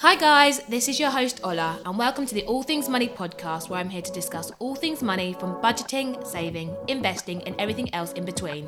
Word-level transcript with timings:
Hi, 0.00 0.16
guys, 0.16 0.60
this 0.60 0.88
is 0.88 0.98
your 0.98 1.10
host 1.10 1.42
Ola, 1.44 1.78
and 1.84 1.98
welcome 1.98 2.24
to 2.24 2.34
the 2.34 2.46
All 2.46 2.62
Things 2.62 2.88
Money 2.88 3.06
podcast, 3.06 3.68
where 3.68 3.78
I'm 3.78 3.90
here 3.90 4.00
to 4.00 4.10
discuss 4.10 4.50
all 4.58 4.74
things 4.74 5.02
money 5.02 5.34
from 5.34 5.60
budgeting, 5.60 6.26
saving, 6.26 6.74
investing, 6.88 7.42
and 7.42 7.54
everything 7.60 7.92
else 7.94 8.12
in 8.12 8.24
between. 8.24 8.64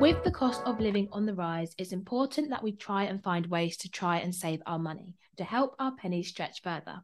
With 0.00 0.24
the 0.24 0.30
cost 0.32 0.62
of 0.64 0.80
living 0.80 1.10
on 1.12 1.26
the 1.26 1.34
rise, 1.34 1.74
it's 1.76 1.92
important 1.92 2.48
that 2.48 2.62
we 2.62 2.72
try 2.72 3.02
and 3.02 3.22
find 3.22 3.48
ways 3.48 3.76
to 3.76 3.90
try 3.90 4.16
and 4.16 4.34
save 4.34 4.62
our 4.64 4.78
money 4.78 5.14
to 5.36 5.44
help 5.44 5.76
our 5.78 5.92
pennies 5.94 6.28
stretch 6.28 6.62
further. 6.62 7.02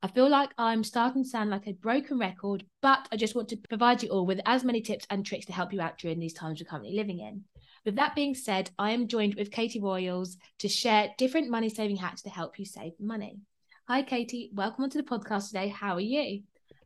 I 0.00 0.06
feel 0.06 0.28
like 0.28 0.50
I'm 0.56 0.84
starting 0.84 1.24
to 1.24 1.28
sound 1.28 1.50
like 1.50 1.66
a 1.66 1.72
broken 1.72 2.20
record, 2.20 2.64
but 2.82 3.08
I 3.10 3.16
just 3.16 3.34
want 3.34 3.48
to 3.48 3.56
provide 3.56 4.00
you 4.00 4.10
all 4.10 4.26
with 4.26 4.38
as 4.46 4.62
many 4.62 4.80
tips 4.80 5.08
and 5.10 5.26
tricks 5.26 5.46
to 5.46 5.52
help 5.52 5.72
you 5.72 5.80
out 5.80 5.98
during 5.98 6.20
these 6.20 6.34
times 6.34 6.60
we're 6.60 6.70
currently 6.70 6.94
living 6.94 7.18
in. 7.18 7.46
With 7.84 7.96
that 7.96 8.14
being 8.14 8.36
said, 8.36 8.70
I 8.78 8.92
am 8.92 9.08
joined 9.08 9.34
with 9.34 9.50
Katie 9.50 9.80
Royals 9.80 10.36
to 10.60 10.68
share 10.68 11.10
different 11.18 11.50
money 11.50 11.68
saving 11.68 11.96
hacks 11.96 12.22
to 12.22 12.30
help 12.30 12.56
you 12.60 12.64
save 12.64 12.92
money. 13.00 13.40
Hi, 13.88 14.02
Katie. 14.02 14.52
Welcome 14.54 14.84
onto 14.84 15.02
the 15.02 15.08
podcast 15.08 15.48
today. 15.48 15.66
How 15.66 15.94
are 15.94 16.00
you? 16.00 16.42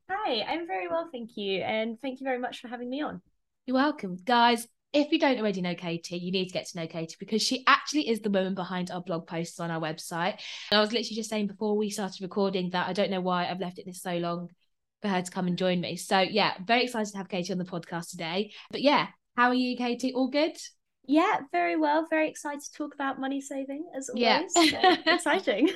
Hi, 0.09 0.41
I'm 0.41 0.67
very 0.67 0.89
well, 0.89 1.11
thank 1.12 1.37
you. 1.37 1.61
And 1.61 2.01
thank 2.01 2.20
you 2.20 2.25
very 2.25 2.39
much 2.39 2.61
for 2.61 2.69
having 2.69 2.89
me 2.89 3.03
on. 3.03 3.20
You're 3.67 3.75
welcome. 3.75 4.17
Guys, 4.25 4.67
if 4.95 5.12
you 5.12 5.19
don't 5.19 5.39
already 5.39 5.61
know 5.61 5.75
Katie, 5.75 6.17
you 6.17 6.33
need 6.33 6.47
to 6.47 6.55
get 6.55 6.67
to 6.69 6.79
know 6.79 6.87
Katie 6.87 7.17
because 7.20 7.42
she 7.42 7.62
actually 7.67 8.09
is 8.09 8.20
the 8.20 8.31
woman 8.31 8.55
behind 8.55 8.91
our 8.91 9.03
blog 9.03 9.27
posts 9.27 9.61
on 9.61 9.70
our 9.70 9.81
website. 9.81 10.41
And 10.70 10.78
I 10.78 10.81
was 10.81 10.92
literally 10.92 11.17
just 11.17 11.28
saying 11.28 11.48
before 11.48 11.77
we 11.77 11.91
started 11.91 12.23
recording 12.23 12.70
that 12.70 12.89
I 12.89 12.95
don't 12.95 13.11
know 13.11 13.20
why 13.20 13.51
I've 13.51 13.61
left 13.61 13.78
it 13.78 13.84
this 13.84 14.01
so 14.01 14.17
long 14.17 14.48
for 15.03 15.09
her 15.09 15.20
to 15.20 15.31
come 15.31 15.47
and 15.47 15.59
join 15.59 15.78
me. 15.78 15.97
So 15.97 16.20
yeah, 16.20 16.55
very 16.65 16.84
excited 16.84 17.12
to 17.12 17.19
have 17.19 17.28
Katie 17.28 17.53
on 17.53 17.59
the 17.59 17.67
podcast 17.67 18.09
today. 18.09 18.53
But 18.70 18.81
yeah, 18.81 19.09
how 19.37 19.48
are 19.48 19.55
you, 19.55 19.77
Katie? 19.77 20.15
All 20.15 20.31
good? 20.31 20.56
Yeah, 21.06 21.41
very 21.52 21.77
well. 21.77 22.06
Very 22.09 22.28
excited 22.28 22.62
to 22.62 22.73
talk 22.73 22.95
about 22.95 23.20
money 23.20 23.41
saving 23.41 23.87
as 23.97 24.09
always. 24.09 24.52
Yeah. 24.56 24.97
so 24.97 24.97
exciting. 25.12 25.70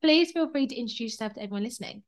Please 0.00 0.32
feel 0.32 0.50
free 0.50 0.66
to 0.66 0.74
introduce 0.74 1.12
yourself 1.12 1.34
to 1.34 1.42
everyone 1.42 1.64
listening. 1.64 2.02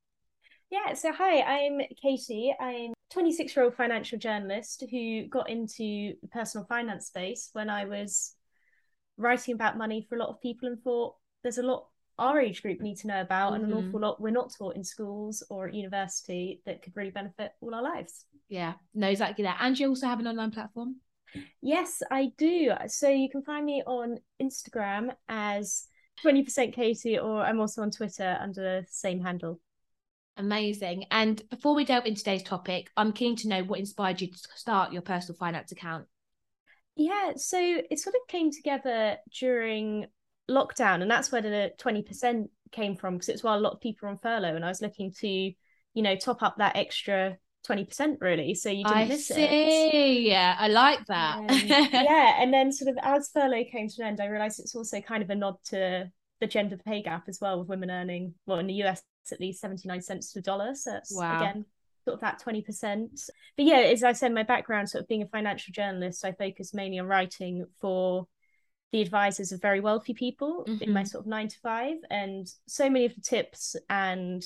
Yeah, 0.71 0.95
so 0.95 1.13
hi, 1.13 1.41
I'm 1.41 1.81
Katie. 2.03 2.55
I'm 2.59 2.95
26 3.13 3.55
year 3.55 3.65
old 3.65 3.77
financial 3.77 4.19
journalist 4.19 4.83
who 4.91 5.27
got 5.29 5.49
into 5.49 6.15
the 6.21 6.29
personal 6.33 6.67
finance 6.67 7.07
space 7.07 7.51
when 7.53 7.71
I 7.71 7.85
was 7.85 8.35
writing 9.17 9.55
about 9.55 9.79
money 9.79 10.05
for 10.09 10.17
a 10.17 10.19
lot 10.19 10.31
of 10.31 10.41
people 10.41 10.69
and 10.69 10.83
thought 10.83 11.15
there's 11.43 11.59
a 11.59 11.63
lot 11.63 11.87
our 12.19 12.41
age 12.41 12.63
group 12.63 12.81
need 12.81 12.97
to 12.97 13.07
know 13.09 13.21
about 13.21 13.53
mm-hmm. 13.53 13.65
and 13.65 13.73
an 13.73 13.79
awful 13.79 13.91
mm-hmm. 13.91 13.99
lot 13.99 14.21
we're 14.21 14.31
not 14.31 14.53
taught 14.57 14.77
in 14.77 14.85
schools 14.85 15.43
or 15.51 15.69
at 15.69 15.75
university 15.75 16.61
that 16.65 16.83
could 16.83 16.97
really 16.97 17.11
benefit 17.11 17.53
all 17.61 17.75
our 17.75 17.83
lives. 17.83 18.25
Yeah, 18.49 18.75
no, 18.95 19.09
exactly 19.09 19.45
that. 19.45 19.59
And 19.61 19.79
you 19.79 19.89
also 19.89 20.07
have 20.07 20.21
an 20.21 20.27
online 20.27 20.51
platform? 20.51 20.97
Yes, 21.61 22.03
I 22.11 22.33
do. 22.39 22.73
So 22.87 23.09
you 23.09 23.29
can 23.29 23.43
find 23.43 23.65
me 23.65 23.83
on 23.87 24.19
Instagram 24.41 25.15
as 25.29 25.87
20% 26.25 26.73
Katie, 26.73 27.19
or 27.19 27.43
I'm 27.43 27.61
also 27.61 27.83
on 27.83 27.91
Twitter 27.91 28.39
under 28.41 28.61
the 28.61 28.87
same 28.89 29.21
handle. 29.21 29.61
Amazing. 30.37 31.07
And 31.11 31.43
before 31.49 31.75
we 31.75 31.85
delve 31.85 32.07
into 32.07 32.19
today's 32.19 32.43
topic, 32.43 32.91
I'm 32.97 33.13
keen 33.13 33.37
to 33.37 33.49
know 33.49 33.63
what 33.63 33.79
inspired 33.79 34.21
you 34.21 34.29
to 34.29 34.39
start 34.55 34.93
your 34.93 35.03
personal 35.03 35.37
finance 35.37 35.73
account. 35.73 36.07
Yeah, 36.97 37.33
so 37.37 37.59
it 37.59 37.99
sort 37.99 38.15
of 38.15 38.27
came 38.29 38.51
together 38.53 39.17
during 39.39 40.07
lockdown, 40.51 41.03
and 41.03 41.11
that's 41.11 41.33
where 41.33 41.43
the 41.43 41.73
20% 41.79 42.49
came 42.71 42.97
from 42.97 43.15
because 43.15 43.29
it's 43.29 43.43
while 43.43 43.59
a 43.59 43.61
lot 43.61 43.73
of 43.73 43.81
people 43.81 44.07
were 44.07 44.11
on 44.11 44.19
furlough, 44.19 44.55
and 44.55 44.65
I 44.65 44.69
was 44.69 44.83
looking 44.83 45.13
to, 45.21 45.29
you 45.29 46.03
know, 46.03 46.17
top 46.17 46.43
up 46.43 46.57
that 46.59 46.77
extra 46.77 47.37
20% 47.67 48.17
really 48.21 48.55
so 48.55 48.69
you 48.69 48.85
didn't 48.85 48.97
I 48.97 49.05
miss 49.07 49.29
see. 49.29 49.43
it 49.43 50.23
yeah 50.23 50.57
I 50.59 50.69
like 50.69 51.07
that 51.07 51.39
um, 51.39 51.49
yeah 51.67 52.43
and 52.43 52.53
then 52.53 52.71
sort 52.71 52.91
of 52.91 52.99
as 53.03 53.31
furlough 53.33 53.65
came 53.65 53.89
to 53.89 54.03
an 54.03 54.09
end 54.09 54.21
I 54.21 54.27
realized 54.27 54.61
it's 54.61 54.75
also 54.75 55.01
kind 55.01 55.23
of 55.23 55.31
a 55.31 55.35
nod 55.35 55.57
to 55.67 56.11
the 56.41 56.47
gender 56.47 56.77
pay 56.77 57.03
gap 57.03 57.25
as 57.29 57.41
well 57.41 57.59
with 57.59 57.69
women 57.69 57.91
earning 57.91 58.35
well 58.47 58.59
in 58.59 58.67
the 58.67 58.83
US 58.85 59.03
at 59.33 59.41
least 59.41 59.61
79 59.61 60.03
cents 60.03 60.33
to 60.33 60.41
the 60.41 60.43
dollar 60.43 60.75
so 60.75 60.97
it's 60.97 61.15
wow. 61.15 61.41
again 61.41 61.65
sort 62.05 62.15
of 62.15 62.21
that 62.21 62.43
20% 62.45 63.31
but 63.57 63.65
yeah 63.65 63.79
as 63.79 64.05
I 64.05 64.13
said 64.13 64.33
my 64.33 64.43
background 64.43 64.91
sort 64.91 65.03
of 65.03 65.09
being 65.09 65.23
a 65.23 65.29
financial 65.29 65.73
journalist 65.73 66.25
I 66.25 66.33
focus 66.33 66.75
mainly 66.75 66.99
on 66.99 67.07
writing 67.07 67.67
for 67.81 68.27
the 68.93 69.01
advisors 69.01 69.53
of 69.53 69.63
very 69.63 69.81
wealthy 69.81 70.15
people 70.15 70.65
mm-hmm. 70.69 70.83
in 70.83 70.93
my 70.93 71.01
mm-hmm. 71.01 71.07
sort 71.07 71.25
of 71.25 71.29
nine 71.29 71.49
to 71.49 71.59
five 71.61 71.97
and 72.11 72.47
so 72.69 72.91
many 72.91 73.07
of 73.07 73.15
the 73.15 73.23
tips 73.23 73.75
and 73.89 74.45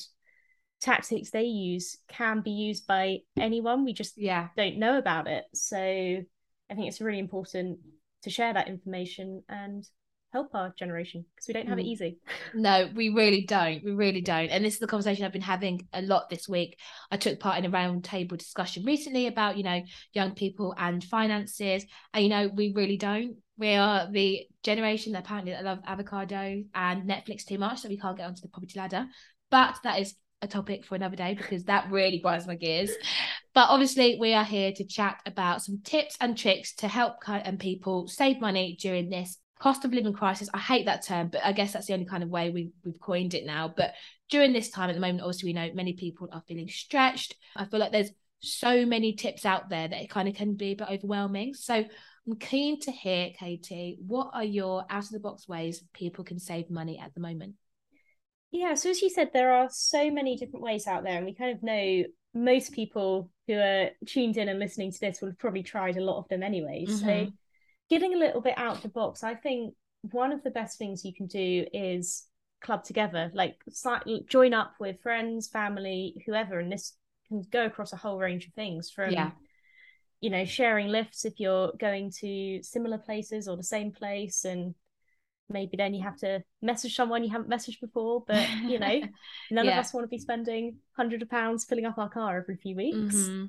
tactics 0.81 1.31
they 1.31 1.45
use 1.45 1.99
can 2.09 2.41
be 2.41 2.51
used 2.51 2.87
by 2.87 3.19
anyone. 3.39 3.85
We 3.85 3.93
just 3.93 4.15
yeah 4.17 4.49
don't 4.57 4.79
know 4.79 4.99
about 4.99 5.27
it. 5.27 5.45
So 5.55 5.77
I 5.79 6.75
think 6.75 6.89
it's 6.89 7.01
really 7.01 7.19
important 7.19 7.79
to 8.23 8.31
share 8.31 8.53
that 8.55 8.69
information 8.69 9.43
and 9.49 9.85
help 10.33 10.55
our 10.55 10.75
generation 10.79 11.25
because 11.35 11.49
we 11.49 11.55
don't 11.55 11.69
have 11.69 11.79
mm. 11.79 11.83
it 11.83 11.87
easy. 11.87 12.19
No, 12.55 12.89
we 12.95 13.09
really 13.09 13.45
don't. 13.45 13.83
We 13.83 13.93
really 13.93 14.21
don't. 14.21 14.49
And 14.49 14.65
this 14.65 14.75
is 14.75 14.81
the 14.81 14.87
conversation 14.87 15.25
I've 15.25 15.33
been 15.33 15.41
having 15.41 15.89
a 15.93 16.03
lot 16.03 16.29
this 16.29 16.49
week. 16.49 16.79
I 17.11 17.17
took 17.17 17.41
part 17.41 17.59
in 17.59 17.65
a 17.65 17.71
roundtable 17.71 18.37
discussion 18.37 18.85
recently 18.85 19.27
about, 19.27 19.57
you 19.57 19.63
know, 19.63 19.81
young 20.13 20.35
people 20.35 20.75
and 20.77 21.03
finances. 21.03 21.87
And, 22.13 22.25
you 22.25 22.31
know, 22.31 22.49
we 22.49 22.73
really 22.75 22.97
don't. 22.99 23.37
We 23.57 23.75
are 23.75 24.11
the 24.11 24.47
generation 24.63 25.13
that 25.13 25.25
apparently 25.25 25.53
that 25.53 25.65
love 25.65 25.81
avocado 25.87 26.63
and 26.75 27.09
Netflix 27.09 27.45
too 27.45 27.59
much, 27.59 27.81
so 27.81 27.89
we 27.89 27.99
can't 27.99 28.17
get 28.17 28.27
onto 28.27 28.43
the 28.43 28.49
property 28.49 28.79
ladder. 28.79 29.07
But 29.51 29.79
that 29.83 30.01
is 30.01 30.15
a 30.41 30.47
topic 30.47 30.85
for 30.85 30.95
another 30.95 31.17
day 31.17 31.35
because 31.35 31.65
that 31.65 31.91
really 31.91 32.19
grinds 32.19 32.47
my 32.47 32.55
gears. 32.55 32.91
But 33.55 33.71
obviously, 33.71 34.19
we 34.21 34.35
are 34.35 34.45
here 34.45 34.73
to 34.73 34.85
chat 34.85 35.21
about 35.27 35.63
some 35.63 35.81
tips 35.83 36.17
and 36.21 36.37
tricks 36.37 36.75
to 36.77 36.89
help 36.89 37.17
and 37.27 37.59
people 37.59 38.07
save 38.07 38.41
money 38.41 38.77
during 38.81 39.11
this 39.11 39.39
cost 39.59 39.85
of 39.85 39.93
living 39.93 40.13
crisis. 40.13 40.49
I 40.55 40.59
hate 40.59 40.87
that 40.87 41.05
term, 41.05 41.29
but 41.29 41.45
I 41.45 41.53
guess 41.53 41.73
that's 41.73 41.87
the 41.87 41.95
only 41.95 42.07
kind 42.07 42.23
of 42.23 42.29
way 42.29 42.51
we, 42.51 42.71
we've 42.85 43.01
coined 43.01 43.35
it 43.35 43.45
now. 43.45 43.73
But 43.75 43.95
during 44.31 44.53
this 44.53 44.71
time 44.71 44.91
at 44.91 44.95
the 44.95 45.01
moment, 45.01 45.23
obviously, 45.23 45.49
we 45.49 45.55
know 45.55 45.71
many 45.75 45.95
people 45.95 46.29
are 46.33 46.43
feeling 46.47 46.69
stretched. 46.69 47.35
I 47.57 47.65
feel 47.65 47.81
like 47.81 47.93
there's 47.93 48.11
so 48.41 48.87
many 48.87 49.15
tips 49.15 49.45
out 49.45 49.69
there 49.69 49.89
that 49.89 50.03
it 50.03 50.11
kind 50.11 50.29
of 50.29 50.35
can 50.35 50.55
be 50.55 50.73
a 50.73 50.77
bit 50.77 50.89
overwhelming. 50.89 51.55
So 51.55 51.75
I'm 51.75 52.37
keen 52.37 52.79
to 52.81 52.93
hear, 52.93 53.31
Katie, 53.39 53.99
what 54.07 54.31
are 54.35 54.45
your 54.45 54.85
out 54.91 55.05
of 55.05 55.11
the 55.11 55.19
box 55.19 55.49
ways 55.49 55.83
people 55.93 56.25
can 56.25 56.39
save 56.39 56.71
money 56.71 56.99
at 56.99 57.15
the 57.15 57.21
moment? 57.21 57.55
Yeah, 58.51 58.75
so 58.75 58.91
as 58.91 59.03
you 59.03 59.11
said, 59.11 59.31
there 59.33 59.53
are 59.53 59.69
so 59.71 60.11
many 60.11 60.37
different 60.37 60.65
ways 60.65 60.87
out 60.87 61.05
there, 61.05 61.17
and 61.17 61.27
we 61.27 61.35
kind 61.35 61.55
of 61.55 61.63
know 61.63 62.05
most 62.35 62.73
people 62.73 63.31
who 63.47 63.55
are 63.55 63.91
tuned 64.07 64.37
in 64.37 64.49
and 64.49 64.59
listening 64.59 64.93
to 64.93 65.01
this 65.01 65.21
will 65.21 65.29
have 65.29 65.39
probably 65.39 65.63
tried 65.63 65.97
a 65.97 66.03
lot 66.03 66.19
of 66.19 66.29
them 66.29 66.43
anyway. 66.43 66.87
Mm-hmm. 66.89 66.97
So, 66.97 67.33
getting 67.91 68.15
a 68.15 68.19
little 68.19 68.41
bit 68.41 68.55
out 68.57 68.77
of 68.77 68.83
the 68.83 68.89
box, 68.89 69.23
I 69.23 69.35
think 69.35 69.75
one 70.03 70.33
of 70.33 70.43
the 70.43 70.51
best 70.51 70.79
things 70.79 71.05
you 71.05 71.13
can 71.15 71.27
do 71.27 71.67
is 71.73 72.27
club 72.61 72.85
together, 72.85 73.31
like 73.35 73.57
join 74.29 74.55
up 74.55 74.75
with 74.81 75.03
friends, 75.03 75.49
family, 75.49 76.23
whoever, 76.27 76.59
and 76.59 76.73
this 76.73 76.95
can 77.29 77.43
go 77.51 77.67
across 77.67 77.93
a 77.93 77.97
whole 77.97 78.19
range 78.19 78.47
of 78.47 78.55
things 78.55 78.91
from. 78.91 79.13
Yeah. 79.13 79.31
You 80.21 80.31
know, 80.31 80.45
sharing 80.45 80.89
lifts 80.89 81.25
if 81.25 81.39
you're 81.39 81.71
going 81.79 82.11
to 82.23 82.61
similar 82.65 82.99
places 82.99 83.47
or 83.47 83.57
the 83.57 83.63
same 83.63 83.93
place, 83.93 84.45
and 84.45 84.75
maybe 85.49 85.77
then 85.77 85.95
you 85.95 86.03
have 86.03 86.17
to 86.17 86.43
message 86.63 86.95
someone 86.95 87.25
you 87.25 87.31
haven't 87.31 87.51
messaged 87.51 87.81
before 87.81 88.25
but 88.29 88.49
you 88.65 88.79
know 88.79 89.01
none 89.51 89.65
yeah. 89.65 89.73
of 89.73 89.79
us 89.79 89.95
want 89.95 90.05
to 90.05 90.09
be 90.09 90.19
spending 90.19 90.77
hundreds 90.97 91.23
of 91.23 91.31
pounds 91.31 91.65
filling 91.65 91.87
up 91.87 91.99
our 91.99 92.11
car 92.11 92.39
every 92.39 92.57
few 92.57 92.77
weeks. 92.77 93.17
Mm-hmm. 93.17 93.47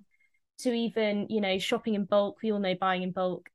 to 0.59 0.73
even 0.73 1.27
you 1.29 1.41
know 1.41 1.57
shopping 1.57 1.95
in 1.95 2.05
bulk 2.05 2.37
we 2.41 2.51
all 2.51 2.59
know 2.59 2.75
buying 2.79 3.03
in 3.03 3.11
bulk 3.11 3.49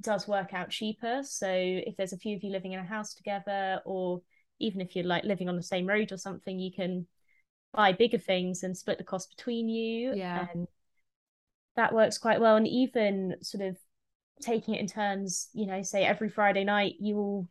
does 0.00 0.26
work 0.26 0.54
out 0.54 0.70
cheaper. 0.70 1.20
So 1.22 1.48
if 1.50 1.96
there's 1.96 2.12
a 2.12 2.18
few 2.18 2.36
of 2.36 2.42
you 2.42 2.50
living 2.50 2.72
in 2.72 2.80
a 2.80 2.84
house 2.84 3.14
together 3.14 3.80
or 3.84 4.22
even 4.58 4.80
if 4.80 4.94
you're 4.94 5.04
like 5.04 5.24
living 5.24 5.48
on 5.48 5.56
the 5.56 5.62
same 5.62 5.86
road 5.86 6.12
or 6.12 6.16
something 6.16 6.58
you 6.58 6.72
can 6.72 7.06
buy 7.72 7.92
bigger 7.92 8.18
things 8.18 8.62
and 8.62 8.76
split 8.76 8.98
the 8.98 9.04
cost 9.04 9.34
between 9.36 9.68
you. 9.68 10.14
Yeah. 10.14 10.46
And 10.54 10.66
that 11.76 11.94
works 11.94 12.18
quite 12.18 12.40
well. 12.40 12.56
And 12.56 12.66
even 12.66 13.36
sort 13.42 13.62
of 13.62 13.76
taking 14.40 14.74
it 14.74 14.80
in 14.80 14.86
turns 14.86 15.48
you 15.52 15.66
know 15.66 15.82
say 15.82 16.04
every 16.04 16.30
friday 16.30 16.64
night 16.64 16.94
you 16.98 17.14
will 17.14 17.48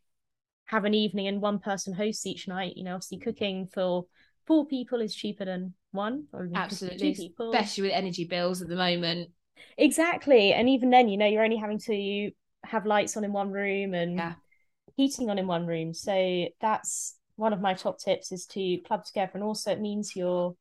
have 0.69 0.85
an 0.85 0.93
evening 0.93 1.27
and 1.27 1.41
one 1.41 1.57
person 1.57 1.93
hosts 1.93 2.27
each 2.27 2.47
night. 2.47 2.77
You 2.77 2.83
know, 2.83 2.93
obviously 2.93 3.17
mm. 3.17 3.23
cooking 3.23 3.67
for 3.73 4.05
four 4.45 4.67
people 4.67 5.01
is 5.01 5.15
cheaper 5.15 5.43
than 5.43 5.73
one 5.91 6.25
or 6.31 6.47
absolutely, 6.53 7.15
people. 7.15 7.51
especially 7.51 7.83
with 7.83 7.93
energy 7.93 8.25
bills 8.25 8.61
at 8.61 8.67
the 8.67 8.75
moment. 8.75 9.31
Exactly, 9.77 10.53
and 10.53 10.69
even 10.69 10.91
then, 10.91 11.09
you 11.09 11.17
know, 11.17 11.25
you're 11.25 11.43
only 11.43 11.57
having 11.57 11.79
to 11.79 12.31
have 12.63 12.85
lights 12.85 13.17
on 13.17 13.23
in 13.23 13.33
one 13.33 13.51
room 13.51 13.95
and 13.95 14.17
yeah. 14.17 14.33
heating 14.95 15.29
on 15.29 15.39
in 15.39 15.47
one 15.47 15.65
room. 15.65 15.93
So 15.93 16.45
that's 16.61 17.17
one 17.35 17.51
of 17.51 17.61
my 17.61 17.73
top 17.73 17.97
tips 17.97 18.31
is 18.31 18.45
to 18.47 18.77
club 18.85 19.05
together, 19.05 19.31
and 19.33 19.43
also 19.43 19.71
it 19.71 19.81
means 19.81 20.15
you're 20.15 20.55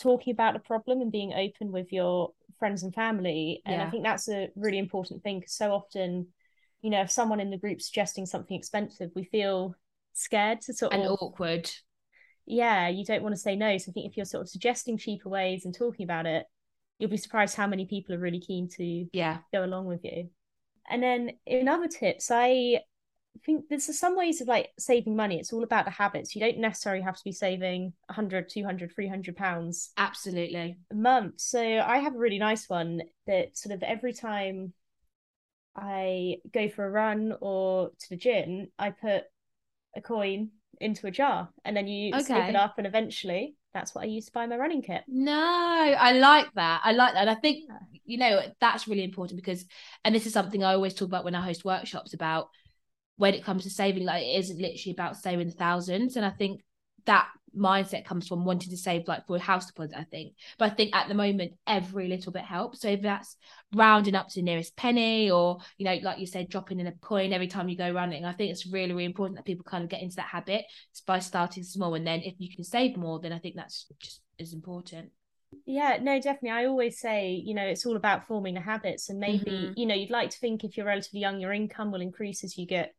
talking 0.00 0.32
about 0.32 0.54
the 0.54 0.60
problem 0.60 1.00
and 1.00 1.10
being 1.10 1.34
open 1.34 1.72
with 1.72 1.92
your 1.92 2.30
friends 2.60 2.84
and 2.84 2.94
family. 2.94 3.62
And 3.66 3.80
yeah. 3.80 3.86
I 3.86 3.90
think 3.90 4.04
that's 4.04 4.28
a 4.28 4.48
really 4.54 4.78
important 4.78 5.24
thing 5.24 5.40
because 5.40 5.54
so 5.54 5.72
often 5.72 6.28
you 6.82 6.90
know 6.90 7.00
if 7.02 7.10
someone 7.10 7.40
in 7.40 7.50
the 7.50 7.58
group 7.58 7.80
suggesting 7.80 8.26
something 8.26 8.56
expensive 8.56 9.10
we 9.14 9.24
feel 9.24 9.74
scared 10.12 10.60
to 10.60 10.72
sort 10.72 10.92
and 10.92 11.02
of 11.02 11.18
awkward 11.20 11.70
yeah 12.46 12.88
you 12.88 13.04
don't 13.04 13.22
want 13.22 13.34
to 13.34 13.40
say 13.40 13.54
no 13.56 13.76
so 13.78 13.90
i 13.90 13.92
think 13.92 14.10
if 14.10 14.16
you're 14.16 14.26
sort 14.26 14.42
of 14.42 14.48
suggesting 14.48 14.98
cheaper 14.98 15.28
ways 15.28 15.64
and 15.64 15.74
talking 15.74 16.04
about 16.04 16.26
it 16.26 16.46
you'll 16.98 17.10
be 17.10 17.16
surprised 17.16 17.56
how 17.56 17.66
many 17.66 17.86
people 17.86 18.14
are 18.14 18.18
really 18.18 18.40
keen 18.40 18.68
to 18.68 19.06
yeah 19.12 19.38
go 19.52 19.64
along 19.64 19.86
with 19.86 20.04
you 20.04 20.28
and 20.88 21.02
then 21.02 21.30
in 21.46 21.68
other 21.68 21.88
tips 21.88 22.30
i 22.30 22.80
I 23.36 23.38
think 23.46 23.66
there's 23.68 23.98
some 23.98 24.16
ways 24.16 24.40
of 24.40 24.48
like 24.48 24.70
saving 24.78 25.16
money. 25.16 25.38
It's 25.38 25.52
all 25.52 25.62
about 25.62 25.84
the 25.84 25.90
habits. 25.90 26.34
You 26.34 26.40
don't 26.40 26.58
necessarily 26.58 27.02
have 27.02 27.16
to 27.16 27.24
be 27.24 27.32
saving 27.32 27.92
100, 28.06 28.48
200, 28.48 28.92
300 28.94 29.36
pounds 29.36 29.92
Absolutely. 29.96 30.78
a 30.90 30.94
month. 30.94 31.40
So 31.40 31.60
I 31.60 31.98
have 31.98 32.14
a 32.14 32.18
really 32.18 32.38
nice 32.38 32.68
one 32.68 33.02
that 33.26 33.56
sort 33.56 33.74
of 33.74 33.82
every 33.82 34.12
time 34.12 34.72
I 35.80 36.36
go 36.52 36.68
for 36.68 36.86
a 36.86 36.90
run 36.90 37.34
or 37.40 37.90
to 37.90 38.08
the 38.10 38.16
gym, 38.16 38.68
I 38.78 38.90
put 38.90 39.24
a 39.96 40.00
coin 40.00 40.50
into 40.80 41.06
a 41.06 41.10
jar 41.10 41.50
and 41.64 41.76
then 41.76 41.86
you 41.88 42.14
Okay. 42.14 42.48
it 42.48 42.56
up 42.56 42.74
and 42.78 42.86
eventually 42.86 43.56
that's 43.74 43.94
what 43.94 44.02
I 44.02 44.06
use 44.06 44.26
to 44.26 44.32
buy 44.32 44.46
my 44.46 44.56
running 44.56 44.82
kit. 44.82 45.02
No, 45.06 45.32
I 45.34 46.12
like 46.12 46.52
that. 46.54 46.82
I 46.84 46.92
like 46.92 47.14
that. 47.14 47.22
And 47.22 47.30
I 47.30 47.34
think, 47.34 47.64
you 48.04 48.18
know, 48.18 48.42
that's 48.60 48.86
really 48.86 49.04
important 49.04 49.40
because, 49.40 49.64
and 50.04 50.14
this 50.14 50.26
is 50.26 50.32
something 50.32 50.62
I 50.62 50.74
always 50.74 50.94
talk 50.94 51.08
about 51.08 51.24
when 51.24 51.34
I 51.34 51.42
host 51.42 51.64
workshops 51.64 52.14
about 52.14 52.48
when 53.16 53.34
it 53.34 53.44
comes 53.44 53.64
to 53.64 53.70
saving, 53.70 54.04
like 54.04 54.22
it 54.22 54.38
isn't 54.38 54.60
literally 54.60 54.92
about 54.92 55.16
saving 55.16 55.50
thousands. 55.50 56.16
And 56.16 56.24
I 56.24 56.30
think 56.30 56.62
that 57.06 57.28
mindset 57.56 58.04
comes 58.04 58.28
from 58.28 58.44
wanting 58.44 58.70
to 58.70 58.76
save 58.76 59.08
like 59.08 59.26
for 59.26 59.36
a 59.36 59.40
house 59.40 59.66
deposit, 59.66 59.96
I 59.96 60.04
think. 60.04 60.34
But 60.58 60.70
I 60.70 60.74
think 60.74 60.94
at 60.94 61.08
the 61.08 61.14
moment, 61.14 61.52
every 61.66 62.08
little 62.08 62.32
bit 62.32 62.42
helps. 62.44 62.80
So 62.80 62.88
if 62.88 63.02
that's 63.02 63.36
rounding 63.74 64.14
up 64.14 64.28
to 64.28 64.34
the 64.36 64.42
nearest 64.42 64.76
penny 64.76 65.30
or, 65.30 65.58
you 65.76 65.84
know, 65.84 65.96
like 66.02 66.18
you 66.18 66.26
said, 66.26 66.48
dropping 66.48 66.80
in 66.80 66.86
a 66.86 66.92
coin 66.92 67.32
every 67.32 67.48
time 67.48 67.68
you 67.68 67.76
go 67.76 67.90
running, 67.90 68.24
I 68.24 68.32
think 68.32 68.52
it's 68.52 68.66
really, 68.66 68.92
really 68.92 69.04
important 69.04 69.36
that 69.36 69.44
people 69.44 69.64
kind 69.64 69.82
of 69.82 69.90
get 69.90 70.02
into 70.02 70.16
that 70.16 70.26
habit 70.28 70.64
by 71.06 71.18
starting 71.18 71.64
small. 71.64 71.94
And 71.94 72.06
then 72.06 72.20
if 72.20 72.34
you 72.38 72.54
can 72.54 72.64
save 72.64 72.96
more, 72.96 73.18
then 73.20 73.32
I 73.32 73.38
think 73.38 73.56
that's 73.56 73.86
just 73.98 74.20
as 74.38 74.52
important. 74.52 75.10
Yeah, 75.66 75.98
no, 76.00 76.20
definitely. 76.20 76.50
I 76.50 76.66
always 76.66 77.00
say, 77.00 77.30
you 77.32 77.54
know, 77.54 77.64
it's 77.64 77.84
all 77.86 77.96
about 77.96 78.26
forming 78.26 78.54
the 78.54 78.60
habits. 78.60 79.08
And 79.08 79.18
maybe, 79.18 79.50
Mhm. 79.50 79.76
you 79.76 79.86
know, 79.86 79.94
you'd 79.94 80.10
like 80.10 80.30
to 80.30 80.38
think 80.38 80.64
if 80.64 80.76
you're 80.76 80.86
relatively 80.86 81.20
young, 81.20 81.40
your 81.40 81.52
income 81.52 81.90
will 81.90 82.00
increase 82.00 82.44
as 82.44 82.56
you 82.56 82.66
get 82.66 82.94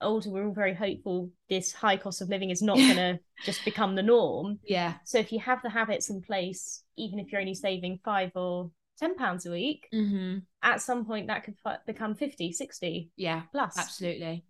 older. 0.00 0.30
We're 0.30 0.46
all 0.46 0.52
very 0.54 0.74
hopeful 0.74 1.30
this 1.48 1.72
high 1.72 1.96
cost 1.96 2.20
of 2.20 2.28
living 2.28 2.50
is 2.50 2.62
not 2.62 2.76
going 2.88 2.96
to 2.96 3.18
just 3.44 3.64
become 3.64 3.94
the 3.94 4.02
norm. 4.02 4.58
Yeah. 4.64 4.94
So 5.04 5.18
if 5.18 5.32
you 5.32 5.40
have 5.40 5.62
the 5.62 5.70
habits 5.70 6.10
in 6.10 6.20
place, 6.22 6.82
even 6.96 7.18
if 7.18 7.30
you're 7.32 7.40
only 7.40 7.54
saving 7.54 8.00
five 8.04 8.30
or 8.34 8.70
10 8.98 9.16
pounds 9.16 9.46
a 9.46 9.50
week, 9.50 9.88
Mm-hmm. 9.92 10.38
at 10.62 10.80
some 10.80 11.04
point 11.04 11.26
that 11.28 11.44
could 11.44 11.56
fi- 11.62 11.78
become 11.86 12.14
50, 12.14 12.52
60 12.52 13.10
Yeah, 13.16 13.42
plus. 13.52 13.76
absolutely. 13.78 14.44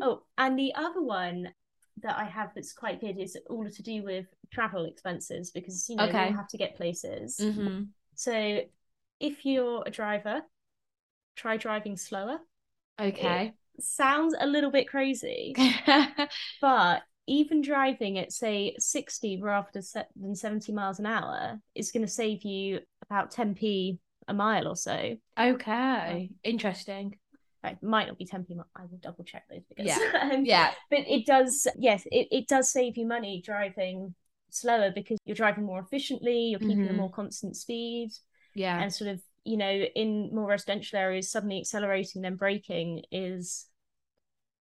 Oh, 0.00 0.22
and 0.38 0.58
the 0.58 0.74
other 0.74 1.02
one 1.02 1.52
that 2.02 2.16
I 2.16 2.24
have 2.24 2.52
that's 2.54 2.72
quite 2.72 3.00
good 3.00 3.18
is 3.18 3.36
all 3.48 3.68
to 3.68 3.82
do 3.82 4.02
with 4.02 4.26
travel 4.50 4.84
expenses 4.84 5.50
because, 5.50 5.88
you 5.88 5.96
know, 5.96 6.04
Okay. 6.04 6.26
all 6.26 6.32
have 6.32 6.48
to 6.48 6.56
get 6.56 6.76
places. 6.76 7.36
Mm-hmm. 7.40 7.84
So 8.14 8.60
if 9.18 9.44
you're 9.44 9.82
a 9.84 9.90
driver, 9.90 10.42
try 11.36 11.56
driving 11.56 11.96
slower. 11.96 12.38
Okay. 13.00 13.52
Sounds 13.82 14.34
a 14.38 14.46
little 14.46 14.70
bit 14.70 14.88
crazy, 14.88 15.54
but 16.60 17.02
even 17.26 17.62
driving 17.62 18.18
at 18.18 18.32
say 18.32 18.74
60 18.78 19.40
rather 19.42 19.68
than 20.16 20.34
70 20.34 20.72
miles 20.72 20.98
an 20.98 21.06
hour 21.06 21.58
is 21.74 21.92
going 21.92 22.04
to 22.04 22.10
save 22.10 22.42
you 22.44 22.80
about 23.08 23.32
10p 23.32 23.98
a 24.28 24.34
mile 24.34 24.66
or 24.68 24.76
so. 24.76 25.16
okay. 25.38 26.30
Interesting. 26.44 27.16
It 27.62 27.82
might 27.82 28.06
not 28.08 28.16
be 28.18 28.24
10p. 28.24 28.50
mi- 28.50 28.62
I 28.74 28.82
will 28.90 28.98
double 29.02 29.22
check 29.24 29.44
those 29.50 29.62
figures. 29.68 29.86
Yeah. 29.88 30.30
Um, 30.34 30.44
Yeah. 30.44 30.70
but 30.90 31.00
it 31.00 31.26
does 31.26 31.66
yes 31.78 32.04
it, 32.10 32.28
it 32.30 32.48
does 32.48 32.70
save 32.70 32.96
you 32.96 33.06
money 33.06 33.42
driving 33.44 34.14
slower 34.50 34.90
because 34.94 35.18
you're 35.24 35.36
driving 35.36 35.64
more 35.64 35.78
efficiently 35.80 36.48
you're 36.50 36.58
keeping 36.60 36.88
a 36.88 36.92
Mhm. 36.92 36.96
more 36.96 37.10
constant 37.10 37.56
speed 37.56 38.10
Yeah. 38.54 38.80
and 38.80 38.92
sort 38.92 39.10
of 39.10 39.20
you 39.44 39.56
know 39.56 39.70
in 39.70 40.34
more 40.34 40.46
residential 40.48 40.98
areas 40.98 41.30
suddenly 41.30 41.58
accelerating 41.60 42.22
then 42.22 42.36
braking 42.36 43.02
is 43.12 43.66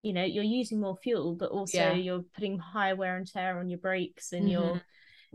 you 0.01 0.13
know 0.13 0.23
you're 0.23 0.43
using 0.43 0.79
more 0.79 0.97
fuel 0.97 1.35
but 1.35 1.51
also 1.51 1.77
Yeah. 1.77 1.93
you're 1.93 2.23
putting 2.33 2.57
higher 2.57 2.95
wear 2.95 3.17
and 3.17 3.27
tear 3.27 3.59
on 3.59 3.69
your 3.69 3.79
brakes 3.79 4.31
and 4.31 4.45
Mhm. 4.47 4.51
your 4.51 4.81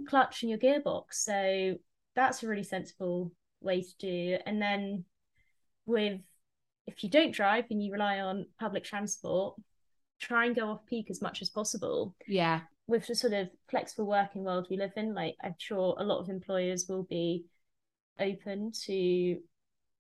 clutch 0.06 0.42
and 0.42 0.50
your 0.50 0.58
gearbox 0.58 1.14
so 1.14 1.78
that's 2.14 2.42
a 2.42 2.48
really 2.48 2.64
sensible 2.64 3.30
way 3.60 3.82
to 3.82 3.94
do 3.98 4.38
and 4.46 4.60
then 4.60 5.04
with 5.86 6.20
if 6.86 7.02
you 7.04 7.10
don't 7.10 7.32
drive 7.34 7.66
and 7.70 7.82
you 7.82 7.92
rely 7.92 8.20
on 8.20 8.46
public 8.58 8.84
transport 8.84 9.54
try 10.18 10.46
and 10.46 10.56
go 10.56 10.68
off 10.68 10.86
peak 10.86 11.10
as 11.10 11.20
much 11.20 11.42
as 11.42 11.50
possible 11.50 12.14
Yeah. 12.26 12.62
with 12.86 13.06
the 13.06 13.14
sort 13.14 13.32
of 13.32 13.50
flexible 13.68 14.06
working 14.06 14.44
world 14.44 14.66
we 14.70 14.76
live 14.76 14.92
in, 14.96 15.14
like 15.14 15.36
I'm 15.42 15.54
sure 15.58 15.94
a 15.98 16.04
lot 16.04 16.20
of 16.20 16.28
employers 16.28 16.86
will 16.88 17.02
be 17.04 17.44
open 18.18 18.72
to 18.84 19.40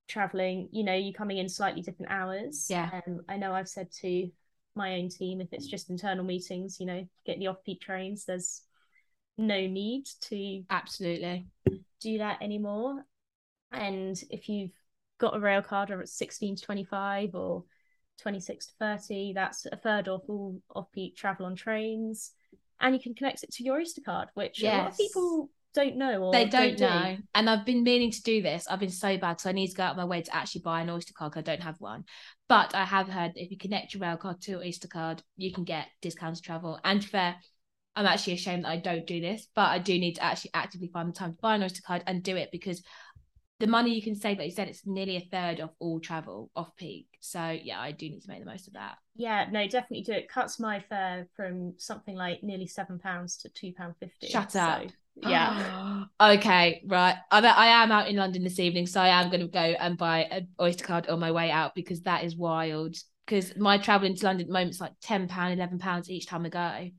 traveling, 0.06 0.68
you 0.70 0.84
know, 0.84 0.94
you're 0.94 1.12
coming 1.14 1.38
in 1.38 1.48
slightly 1.48 1.82
different 1.82 2.12
hours. 2.12 2.66
Yeah. 2.70 3.00
Um, 3.06 3.22
I 3.28 3.36
know 3.38 3.52
I've 3.52 3.68
said 3.68 3.90
to 4.02 4.30
my 4.76 4.94
own 4.96 5.08
team, 5.08 5.40
if 5.40 5.52
it's 5.52 5.66
just 5.66 5.90
internal 5.90 6.24
meetings, 6.24 6.78
you 6.80 6.86
know, 6.86 7.06
get 7.26 7.38
the 7.38 7.46
off 7.46 7.62
peak 7.64 7.80
trains, 7.80 8.24
there's 8.24 8.62
no 9.36 9.66
need 9.66 10.06
to 10.22 10.62
Absolutely. 10.70 11.46
do 12.00 12.18
that 12.18 12.42
anymore. 12.42 13.04
And 13.72 14.22
if 14.30 14.48
you've 14.48 14.70
got 15.18 15.36
a 15.36 15.40
rail 15.40 15.62
card 15.62 15.90
or 15.90 16.00
it's 16.00 16.16
16 16.16 16.56
to 16.56 16.62
25 16.62 17.34
or 17.34 17.64
26 18.20 18.66
to 18.66 18.72
30, 18.78 19.32
that's 19.32 19.66
a 19.66 19.76
third 19.76 20.08
off 20.08 20.22
all 20.28 20.60
off 20.74 20.90
peak 20.92 21.16
travel 21.16 21.46
on 21.46 21.56
trains. 21.56 22.32
And 22.80 22.94
you 22.94 23.00
can 23.00 23.14
connect 23.14 23.42
it 23.42 23.52
to 23.52 23.64
your 23.64 23.76
Oyster 23.76 24.02
card, 24.02 24.28
which 24.34 24.62
a 24.62 24.68
lot 24.68 24.90
of 24.90 24.96
people 24.96 25.50
don't 25.74 25.96
know 25.96 26.22
or 26.22 26.32
They 26.32 26.46
don't 26.46 26.76
do. 26.76 26.84
know. 26.84 27.16
And 27.34 27.50
I've 27.50 27.66
been 27.66 27.82
meaning 27.82 28.10
to 28.10 28.22
do 28.22 28.40
this. 28.40 28.66
I've 28.68 28.80
been 28.80 28.90
so 28.90 29.18
bad 29.18 29.40
so 29.40 29.50
I 29.50 29.52
need 29.52 29.68
to 29.68 29.76
go 29.76 29.82
out 29.82 29.92
of 29.92 29.96
my 29.96 30.04
way 30.04 30.22
to 30.22 30.34
actually 30.34 30.62
buy 30.62 30.80
an 30.80 30.90
Oyster 30.90 31.12
card 31.12 31.36
I 31.36 31.40
don't 31.40 31.62
have 31.62 31.80
one. 31.80 32.04
But 32.48 32.74
I 32.74 32.84
have 32.84 33.08
heard 33.08 33.32
if 33.34 33.50
you 33.50 33.58
connect 33.58 33.94
your 33.94 34.02
rail 34.02 34.16
card 34.16 34.40
to 34.42 34.52
your 34.52 34.60
Oyster 34.60 34.88
card, 34.88 35.22
you 35.36 35.52
can 35.52 35.64
get 35.64 35.88
discounted 36.00 36.44
travel. 36.44 36.78
And 36.84 37.02
to 37.02 37.08
fair, 37.08 37.36
I'm 37.96 38.06
actually 38.06 38.34
ashamed 38.34 38.64
that 38.64 38.70
I 38.70 38.76
don't 38.78 39.06
do 39.06 39.20
this, 39.20 39.46
but 39.54 39.70
I 39.70 39.78
do 39.78 39.98
need 39.98 40.14
to 40.14 40.24
actually 40.24 40.50
actively 40.54 40.88
find 40.88 41.08
the 41.08 41.12
time 41.12 41.32
to 41.32 41.40
buy 41.40 41.56
an 41.56 41.62
Oyster 41.62 41.82
card 41.86 42.02
and 42.06 42.22
do 42.22 42.36
it 42.36 42.50
because 42.50 42.82
the 43.60 43.66
money 43.66 43.94
you 43.94 44.02
can 44.02 44.16
save, 44.16 44.38
like 44.38 44.46
you 44.46 44.54
said, 44.54 44.68
it's 44.68 44.86
nearly 44.86 45.16
a 45.16 45.28
third 45.30 45.60
of 45.60 45.70
all 45.78 46.00
travel 46.00 46.50
off 46.56 46.74
peak. 46.76 47.06
So 47.20 47.50
yeah, 47.50 47.80
I 47.80 47.92
do 47.92 48.08
need 48.08 48.22
to 48.22 48.28
make 48.28 48.40
the 48.40 48.46
most 48.50 48.66
of 48.68 48.74
that. 48.74 48.98
Yeah, 49.16 49.46
no, 49.50 49.66
definitely 49.68 50.02
do 50.02 50.12
it. 50.12 50.28
Cuts 50.28 50.58
my 50.58 50.80
fare 50.80 51.28
from 51.36 51.74
something 51.78 52.16
like 52.16 52.42
nearly 52.42 52.66
seven 52.66 52.98
pounds 52.98 53.36
to 53.38 53.48
two 53.48 53.72
pound 53.72 53.94
fifty. 54.00 54.28
Shut 54.28 54.56
So, 54.56 54.62
up. 54.62 54.90
yeah. 55.14 56.04
okay, 56.20 56.82
right. 56.86 57.16
I 57.30 57.40
I 57.40 57.66
am 57.82 57.92
out 57.92 58.08
in 58.08 58.16
London 58.16 58.42
this 58.42 58.58
evening, 58.58 58.86
so 58.86 59.00
I 59.00 59.08
am 59.22 59.28
going 59.30 59.40
to 59.40 59.48
go 59.48 59.60
and 59.60 59.96
buy 59.96 60.22
an 60.24 60.48
Oyster 60.60 60.84
card 60.84 61.06
on 61.08 61.20
my 61.20 61.30
way 61.32 61.50
out 61.50 61.74
because 61.74 62.02
that 62.02 62.24
is 62.24 62.36
wild. 62.36 62.96
Because 63.26 63.56
my 63.56 63.78
traveling 63.78 64.16
to 64.16 64.24
London 64.26 64.42
at 64.42 64.46
the 64.48 64.52
moment 64.52 64.72
is 64.74 64.80
like 64.80 64.94
ten 65.00 65.28
pound, 65.28 65.54
eleven 65.54 65.78
pounds 65.78 66.10
each 66.10 66.26
time 66.26 66.44
I 66.44 66.48
go, 66.48 66.90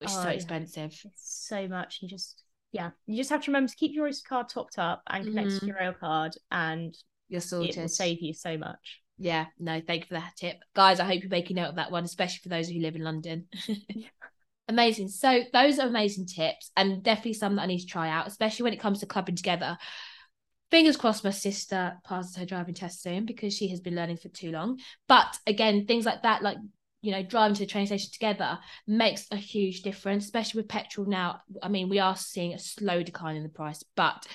which 0.00 0.12
is 0.12 0.18
Oh, 0.18 0.20
so 0.20 0.28
yeah. 0.28 0.34
expensive. 0.34 0.92
It's 1.04 1.46
so 1.46 1.68
much. 1.68 2.00
You 2.02 2.08
just 2.08 2.42
yeah, 2.76 2.90
you 3.06 3.16
just 3.16 3.30
have 3.30 3.42
to 3.42 3.50
remember 3.50 3.68
to 3.68 3.76
keep 3.76 3.94
your 3.94 4.06
Oyster 4.06 4.28
card 4.28 4.48
topped 4.48 4.78
up 4.78 5.02
and 5.08 5.24
connect 5.24 5.48
Mhm. 5.50 5.60
to 5.60 5.66
your 5.66 5.76
rail 5.76 5.92
card 5.92 6.36
and 6.50 6.96
You're 7.28 7.40
sorted. 7.40 7.76
it 7.76 7.80
will 7.80 7.88
save 7.88 8.22
you 8.22 8.32
so 8.34 8.56
much. 8.56 9.02
Yeah, 9.18 9.46
no, 9.58 9.80
thank 9.80 10.02
you 10.02 10.06
for 10.08 10.14
that 10.14 10.36
tip, 10.36 10.56
guys. 10.74 11.00
I 11.00 11.04
hope 11.06 11.22
you're 11.22 11.30
making 11.30 11.56
note 11.56 11.70
of 11.70 11.76
that 11.76 11.90
one, 11.90 12.04
especially 12.04 12.40
for 12.42 12.50
those 12.50 12.68
who 12.68 12.80
live 12.80 12.96
in 12.96 13.02
London. 13.02 13.48
amazing. 14.68 15.08
So 15.08 15.42
those 15.52 15.78
are 15.78 15.86
amazing 15.88 16.26
tips, 16.26 16.70
and 16.76 17.02
definitely 17.02 17.34
some 17.34 17.56
that 17.56 17.62
I 17.62 17.66
need 17.66 17.80
to 17.80 17.86
try 17.86 18.08
out, 18.10 18.26
especially 18.26 18.64
when 18.64 18.72
it 18.72 18.80
comes 18.80 19.00
to 19.00 19.06
clubbing 19.06 19.36
together. 19.36 19.78
Fingers 20.70 20.96
crossed, 20.96 21.22
my 21.24 21.30
sister 21.30 21.96
passes 22.04 22.36
her 22.36 22.44
driving 22.44 22.74
test 22.74 23.00
soon 23.00 23.24
because 23.24 23.54
she 23.54 23.68
has 23.68 23.80
been 23.80 23.94
learning 23.94 24.16
for 24.16 24.28
too 24.28 24.50
long. 24.50 24.80
But 25.06 25.38
again, 25.46 25.86
things 25.86 26.04
like 26.04 26.22
that, 26.24 26.42
like 26.42 26.58
you 27.02 27.12
know, 27.12 27.22
driving 27.22 27.54
to 27.54 27.60
the 27.60 27.66
train 27.66 27.86
station 27.86 28.10
together 28.12 28.58
makes 28.86 29.26
a 29.30 29.36
huge 29.36 29.82
difference, 29.82 30.24
especially 30.24 30.60
with 30.60 30.68
petrol 30.68 31.06
now. 31.06 31.40
I 31.62 31.68
mean, 31.68 31.88
we 31.88 31.98
are 31.98 32.16
seeing 32.16 32.52
a 32.54 32.58
slow 32.58 33.02
decline 33.02 33.36
in 33.36 33.42
the 33.42 33.48
price, 33.48 33.84
but 33.94 34.26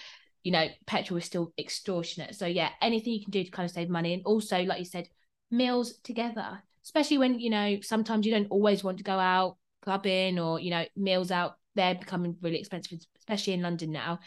you 0.43 0.51
know, 0.51 0.67
petrol 0.87 1.17
is 1.17 1.25
still 1.25 1.53
extortionate. 1.59 2.35
So 2.35 2.45
yeah, 2.45 2.69
anything 2.81 3.13
you 3.13 3.21
can 3.21 3.31
do 3.31 3.43
to 3.43 3.51
kind 3.51 3.65
of 3.65 3.73
save 3.73 3.89
money, 3.89 4.13
and 4.13 4.23
also, 4.25 4.63
like 4.63 4.79
you 4.79 4.85
said, 4.85 5.07
meals 5.49 5.97
together, 6.03 6.63
especially 6.83 7.17
when 7.17 7.39
you 7.39 7.49
know 7.49 7.79
sometimes 7.81 8.25
you 8.25 8.31
don't 8.31 8.47
always 8.49 8.83
want 8.83 8.97
to 8.97 9.03
go 9.03 9.19
out 9.19 9.57
clubbing 9.83 10.39
or 10.39 10.59
you 10.59 10.71
know 10.71 10.85
meals 10.95 11.31
out. 11.31 11.55
They're 11.75 11.95
becoming 11.95 12.35
really 12.41 12.59
expensive, 12.59 12.99
especially 13.19 13.53
in 13.53 13.61
London 13.61 13.91
now. 13.91 14.19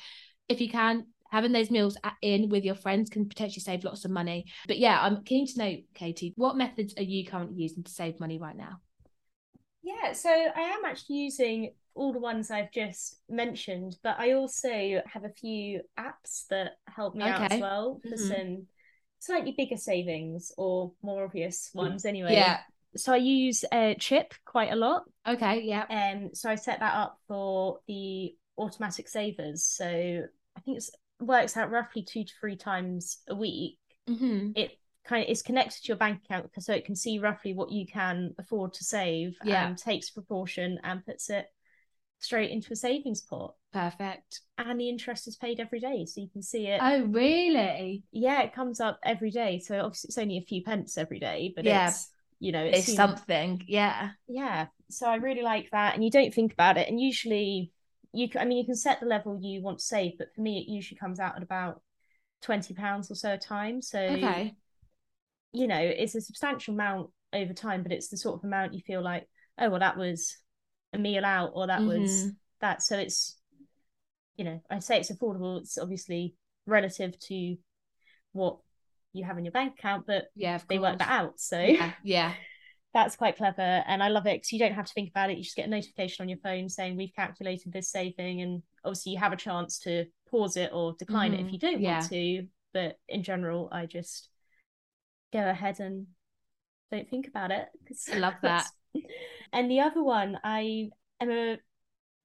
If 0.48 0.60
you 0.60 0.68
can. 0.68 1.06
Having 1.34 1.50
those 1.50 1.68
meals 1.68 1.96
at- 2.04 2.16
in 2.22 2.48
with 2.48 2.62
your 2.64 2.76
friends 2.76 3.10
can 3.10 3.28
potentially 3.28 3.60
save 3.60 3.82
lots 3.82 4.04
of 4.04 4.12
money. 4.12 4.44
But 4.68 4.78
yeah, 4.78 5.00
I'm 5.00 5.24
keen 5.24 5.48
to 5.48 5.58
know, 5.58 5.76
Katie, 5.92 6.32
what 6.36 6.56
methods 6.56 6.94
are 6.96 7.02
you 7.02 7.26
currently 7.26 7.60
using 7.60 7.82
to 7.82 7.90
save 7.90 8.20
money 8.20 8.38
right 8.38 8.56
now? 8.56 8.78
Yeah, 9.82 10.12
so 10.12 10.30
I 10.30 10.60
am 10.60 10.84
actually 10.84 11.16
using 11.16 11.74
all 11.96 12.12
the 12.12 12.20
ones 12.20 12.52
I've 12.52 12.70
just 12.70 13.18
mentioned, 13.28 13.96
but 14.04 14.14
I 14.16 14.34
also 14.34 15.02
have 15.06 15.24
a 15.24 15.30
few 15.30 15.80
apps 15.98 16.46
that 16.50 16.74
help 16.86 17.16
me 17.16 17.24
out 17.24 17.50
as 17.50 17.60
well 17.60 18.00
for 18.04 18.10
Mhm. 18.10 18.18
some 18.28 18.66
slightly 19.18 19.50
bigger 19.58 19.76
savings 19.76 20.52
or 20.56 20.92
more 21.02 21.24
obvious 21.24 21.72
ones 21.74 22.04
anyway. 22.04 22.34
Yeah. 22.34 22.60
So 22.94 23.12
I 23.12 23.16
use 23.16 23.64
uh, 23.72 23.94
Chip 23.98 24.34
quite 24.44 24.70
a 24.70 24.76
lot. 24.76 25.02
Okay. 25.26 25.62
Yeah. 25.62 25.86
Um, 25.90 26.32
so 26.32 26.48
I 26.48 26.54
set 26.54 26.78
that 26.78 26.94
up 26.94 27.18
for 27.26 27.80
the 27.88 28.36
automatic 28.56 29.08
savers. 29.08 29.64
So 29.64 29.84
I 30.56 30.60
think 30.60 30.76
it's 30.76 30.92
works 31.20 31.56
out 31.56 31.70
roughly 31.70 32.02
two 32.02 32.24
to 32.24 32.32
three 32.40 32.56
times 32.56 33.18
a 33.28 33.34
week. 33.34 33.78
Mm-hmm. 34.08 34.50
It 34.56 34.72
kind 35.04 35.22
of 35.24 35.30
is 35.30 35.42
connected 35.42 35.82
to 35.82 35.88
your 35.88 35.96
bank 35.96 36.22
account 36.24 36.50
so 36.58 36.72
it 36.72 36.84
can 36.86 36.96
see 36.96 37.18
roughly 37.18 37.52
what 37.52 37.70
you 37.70 37.86
can 37.86 38.34
afford 38.38 38.74
to 38.74 38.84
save 38.84 39.36
Yeah. 39.44 39.66
and 39.66 39.76
takes 39.78 40.10
proportion 40.10 40.78
and 40.82 41.04
puts 41.04 41.28
it 41.30 41.46
straight 42.20 42.50
into 42.50 42.72
a 42.72 42.76
savings 42.76 43.20
pot. 43.20 43.54
Perfect. 43.72 44.40
And 44.56 44.80
the 44.80 44.88
interest 44.88 45.28
is 45.28 45.36
paid 45.36 45.60
every 45.60 45.80
day. 45.80 46.06
So 46.06 46.20
you 46.22 46.28
can 46.30 46.42
see 46.42 46.66
it. 46.68 46.80
Oh, 46.82 47.02
really? 47.04 48.02
yeah, 48.12 48.42
it 48.42 48.54
comes 48.54 48.80
up 48.80 48.98
every 49.04 49.30
day. 49.30 49.58
So 49.58 49.78
obviously 49.80 50.08
it's 50.08 50.18
only 50.18 50.38
a 50.38 50.42
few 50.42 50.62
pence 50.62 50.96
every 50.96 51.18
day, 51.18 51.52
but 51.54 51.64
Yeah. 51.64 51.88
it's 51.88 52.10
you 52.40 52.52
know, 52.52 52.64
It's 52.64 52.86
seems- 52.86 52.96
something. 52.96 53.62
Yeah. 53.66 54.10
yeah 54.28 54.66
so 54.90 55.08
i 55.08 55.14
really 55.14 55.40
like 55.42 55.70
that 55.70 55.94
and 55.94 56.04
you 56.04 56.10
don't 56.10 56.34
think 56.34 56.52
about 56.52 56.76
it 56.76 56.88
and 56.88 57.00
usually 57.00 57.72
you 58.14 58.28
can, 58.28 58.40
i 58.40 58.44
mean 58.44 58.58
you 58.58 58.64
can 58.64 58.76
set 58.76 59.00
the 59.00 59.06
level 59.06 59.38
you 59.40 59.62
want 59.62 59.78
to 59.78 59.84
save 59.84 60.12
but 60.18 60.34
for 60.34 60.40
me 60.40 60.58
it 60.58 60.70
usually 60.70 60.98
comes 60.98 61.20
out 61.20 61.36
at 61.36 61.42
about 61.42 61.82
20 62.42 62.74
pounds 62.74 63.10
or 63.10 63.14
so 63.14 63.32
a 63.34 63.38
time 63.38 63.80
so 63.82 64.00
Okay. 64.14 64.54
you 65.52 65.66
know 65.66 65.78
it's 65.78 66.14
a 66.14 66.20
substantial 66.20 66.74
amount 66.74 67.10
over 67.32 67.52
time 67.52 67.82
but 67.82 67.92
it's 67.92 68.08
the 68.08 68.16
sort 68.16 68.38
of 68.38 68.44
amount 68.44 68.74
you 68.74 68.80
feel 68.86 69.02
like 69.02 69.26
oh 69.58 69.70
well 69.70 69.80
that 69.80 69.96
was 69.96 70.36
a 70.92 70.98
meal 70.98 71.24
out 71.24 71.50
or 71.54 71.66
that 71.66 71.86
was 71.86 72.00
Mhm. 72.00 72.36
that 72.60 72.82
so 72.82 72.96
it's 72.98 73.38
you 74.36 74.44
know 74.44 74.60
i 74.70 74.78
say 74.78 74.98
it's 74.98 75.10
affordable 75.10 75.60
it's 75.60 75.78
obviously 75.78 76.34
relative 76.66 77.18
to 77.18 77.56
what 78.32 78.58
you 79.12 79.24
have 79.24 79.38
in 79.38 79.44
your 79.44 79.52
bank 79.52 79.74
account 79.78 80.06
but 80.06 80.26
Yeah. 80.34 80.60
They 80.68 80.78
work 80.78 80.98
that 80.98 81.10
out 81.10 81.38
so 81.38 81.60
Yeah. 81.60 81.92
Yeah. 82.02 82.34
That's 82.94 83.16
quite 83.16 83.36
clever 83.36 83.60
and 83.86 84.02
i 84.02 84.08
love 84.08 84.26
it 84.26 84.36
because 84.36 84.52
you 84.52 84.58
don't 84.58 84.72
have 84.74 84.86
to 84.86 84.92
think 84.94 85.10
about 85.10 85.30
it 85.30 85.36
you 85.36 85.42
just 85.44 85.56
get 85.56 85.66
a 85.66 85.70
notification 85.70 86.22
on 86.22 86.28
your 86.28 86.38
phone 86.38 86.68
saying 86.68 86.96
we've 86.96 87.14
calculated 87.14 87.72
this 87.72 87.90
saving 87.90 88.40
and 88.40 88.62
obviously 88.84 89.12
you 89.12 89.18
have 89.18 89.32
a 89.32 89.36
chance 89.36 89.78
to 89.80 90.06
pause 90.30 90.56
it 90.56 90.70
or 90.72 90.94
decline 90.98 91.34
it 91.34 91.40
if 91.40 91.48
Mhm. 91.48 91.52
you 91.52 91.58
don't 91.58 91.82
Yeah. 91.82 91.90
want 91.96 92.08
to 92.08 92.46
but 92.72 92.98
in 93.08 93.22
general 93.22 93.68
i 93.72 93.84
just 93.86 94.30
go 95.32 95.48
ahead 95.48 95.80
and 95.80 96.06
don't 96.90 97.08
think 97.10 97.26
about 97.26 97.50
it 97.50 97.68
I 98.12 98.16
love 98.18 98.34
that. 98.42 98.70
and 99.52 99.70
the 99.70 99.80
other 99.80 100.02
one 100.02 100.38
i 100.44 100.88
am 101.20 101.30
a 101.30 101.58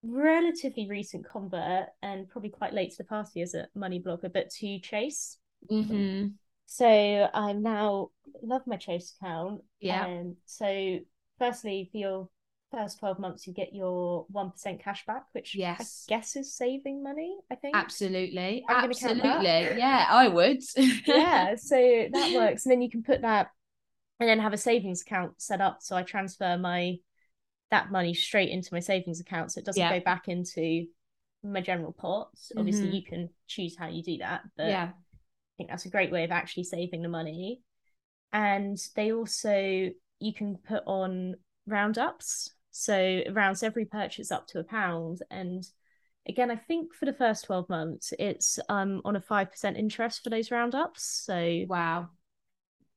relatively 0.04 0.88
recent 0.88 1.26
convert 1.28 1.88
and 2.02 2.30
probably 2.30 2.50
quite 2.50 2.74
late 2.74 2.92
to 2.92 2.98
the 3.00 3.04
party 3.04 3.42
as 3.42 3.54
a 3.54 3.68
money 3.76 4.00
blogger 4.00 4.32
but 4.32 4.50
to 4.50 4.80
chase 4.80 5.38
hmm 5.70 6.34
so 6.72 7.30
I'm 7.34 7.64
now 7.64 8.10
love 8.44 8.62
my 8.68 8.78
Chase 8.78 9.16
account. 9.20 9.62
Yeah. 9.80 10.06
Um, 10.06 10.36
so 10.46 11.00
firstly, 11.40 11.90
for 11.92 11.98
your 11.98 12.30
first 12.72 13.00
12 13.00 13.18
months, 13.18 13.48
you 13.48 13.54
get 13.54 13.74
your 13.74 14.28
1% 14.32 14.80
cash 14.80 15.04
back, 15.08 15.24
which 15.32 15.56
Yes. 15.56 16.06
I 16.08 16.16
guess 16.16 16.36
is 16.36 16.54
saving 16.54 17.02
money, 17.02 17.36
I 17.52 17.56
think. 17.56 17.76
Absolutely. 17.76 18.64
I'm 18.70 18.86
Absolutely. 18.86 19.80
Yeah, 19.80 20.06
I 20.08 20.28
would. 20.28 20.62
yeah, 21.08 21.56
so 21.56 21.76
that 22.12 22.34
works. 22.36 22.66
And 22.66 22.72
then 22.72 22.84
you 22.84 22.90
can 22.92 23.02
put 23.02 23.24
that 23.24 23.48
and 24.20 24.30
then 24.30 24.38
have 24.40 24.54
a 24.54 24.58
savings 24.58 25.02
account 25.02 25.42
set 25.42 25.62
up. 25.62 25.78
So 25.82 25.96
I 25.96 26.04
transfer 26.04 26.56
my 26.56 26.98
that 27.72 27.92
money 27.92 28.14
straight 28.14 28.50
into 28.50 28.70
my 28.74 28.80
savings 28.80 29.20
account. 29.20 29.54
So 29.54 29.60
it 29.60 29.66
doesn't 29.66 29.82
Yeah. 29.82 29.98
go 29.98 30.04
back 30.04 30.28
into 30.28 30.86
my 31.44 31.62
general 31.62 31.94
pot. 31.94 32.30
Obviously 32.56 32.90
Mhm. 32.90 32.94
you 32.94 33.04
can 33.04 33.30
choose 33.48 33.76
how 33.76 33.88
you 33.88 34.04
do 34.04 34.18
that. 34.20 34.44
But 34.56 34.68
yeah. 34.68 34.92
Think 35.60 35.70
that's 35.70 35.86
a 35.86 35.90
great 35.90 36.10
way 36.10 36.24
of 36.24 36.32
actually 36.32 36.64
saving 36.64 37.02
the 37.02 37.10
money. 37.10 37.62
And 38.32 38.80
they 38.96 39.12
also 39.12 39.90
you 40.20 40.34
can 40.34 40.58
put 40.58 40.84
on 40.88 41.36
roundups. 41.68 42.52
So 42.72 42.96
it 42.96 43.34
rounds 43.34 43.62
every 43.62 43.84
purchase 43.84 44.32
up 44.32 44.48
to 44.48 44.60
a 44.60 44.64
pound. 44.64 45.22
And 45.30 45.68
again, 46.26 46.50
I 46.50 46.56
think 46.56 46.94
for 46.94 47.06
the 47.06 47.14
first 47.14 47.44
12 47.44 47.68
months, 47.68 48.14
it's 48.18 48.58
um 48.70 49.02
on 49.04 49.18
a 49.18 49.22
five 49.22 49.52
percent 49.52 49.76
interest 49.76 50.24
for 50.24 50.30
those 50.30 50.50
roundups. 50.50 51.04
So 51.26 51.66
Wow. 51.68 52.10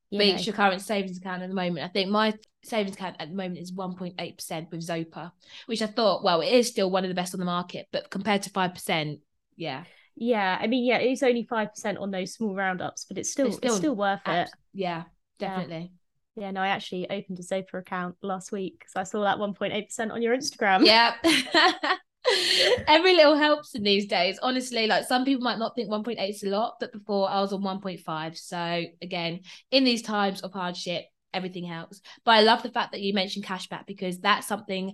you 0.09 0.19
Beats 0.19 0.41
know, 0.41 0.43
your 0.45 0.55
current 0.55 0.81
savings 0.81 1.17
account 1.17 1.43
at 1.43 1.49
the 1.49 1.55
moment. 1.55 1.85
I 1.85 1.89
think 1.89 2.09
my 2.09 2.33
savings 2.63 2.95
account 2.95 3.17
at 3.19 3.27
the 3.27 3.35
moment 3.35 3.59
is 3.59 3.73
1.8% 3.73 4.71
with 4.71 4.87
Zopa, 4.87 5.33
which 5.65 5.81
I 5.81 5.87
thought, 5.87 6.23
well, 6.23 6.39
it 6.39 6.53
is 6.53 6.69
still 6.69 6.89
one 6.89 7.03
of 7.03 7.09
the 7.09 7.15
best 7.15 7.33
on 7.33 7.39
the 7.41 7.45
market, 7.45 7.87
but 7.91 8.09
compared 8.09 8.43
to 8.43 8.51
5%, 8.51 9.19
yeah. 9.57 9.83
Yeah, 10.15 10.57
I 10.59 10.67
mean, 10.67 10.85
yeah, 10.85 10.97
it 10.97 11.11
is 11.11 11.23
only 11.23 11.43
five 11.43 11.69
percent 11.73 11.97
on 11.97 12.11
those 12.11 12.33
small 12.33 12.55
roundups, 12.55 13.05
but 13.05 13.17
it's 13.17 13.31
still 13.31 13.47
It's 13.47 13.55
it's 13.61 13.75
still 13.75 13.77
still, 13.77 13.95
worth 13.95 14.21
it. 14.27 14.49
yeah, 14.73 15.03
definitely. 15.39 15.91
Yeah, 16.35 16.51
no, 16.51 16.61
I 16.61 16.69
actually 16.69 17.09
opened 17.09 17.37
a 17.39 17.43
Zopa 17.43 17.75
account 17.75 18.15
last 18.23 18.51
week 18.51 18.79
because 18.79 18.95
I 18.95 19.03
saw 19.03 19.23
that 19.23 19.37
1.8% 19.37 20.11
on 20.11 20.21
your 20.21 20.35
Instagram. 20.35 20.85
Yeah. 20.85 21.13
Every 22.87 23.15
little 23.15 23.35
helps 23.37 23.75
in 23.75 23.83
these 23.83 24.07
days. 24.07 24.39
Honestly, 24.41 24.87
like 24.87 25.05
some 25.05 25.25
people 25.25 25.43
might 25.43 25.59
not 25.59 25.75
think 25.75 25.89
1.8 25.89 26.29
is 26.29 26.43
a 26.43 26.49
lot, 26.49 26.75
but 26.79 26.91
before 26.91 27.29
I 27.29 27.41
was 27.41 27.53
on 27.53 27.61
1.5. 27.61 28.37
So 28.37 28.83
again, 29.01 29.41
in 29.71 29.83
these 29.83 30.01
times 30.01 30.41
of 30.41 30.53
hardship, 30.53 31.05
everything 31.33 31.65
helps. 31.65 32.01
But 32.23 32.31
I 32.31 32.41
love 32.41 32.63
the 32.63 32.71
fact 32.71 32.93
that 32.93 33.01
you 33.01 33.13
mentioned 33.13 33.45
cashback 33.45 33.85
because 33.85 34.19
that's 34.19 34.47
something 34.47 34.93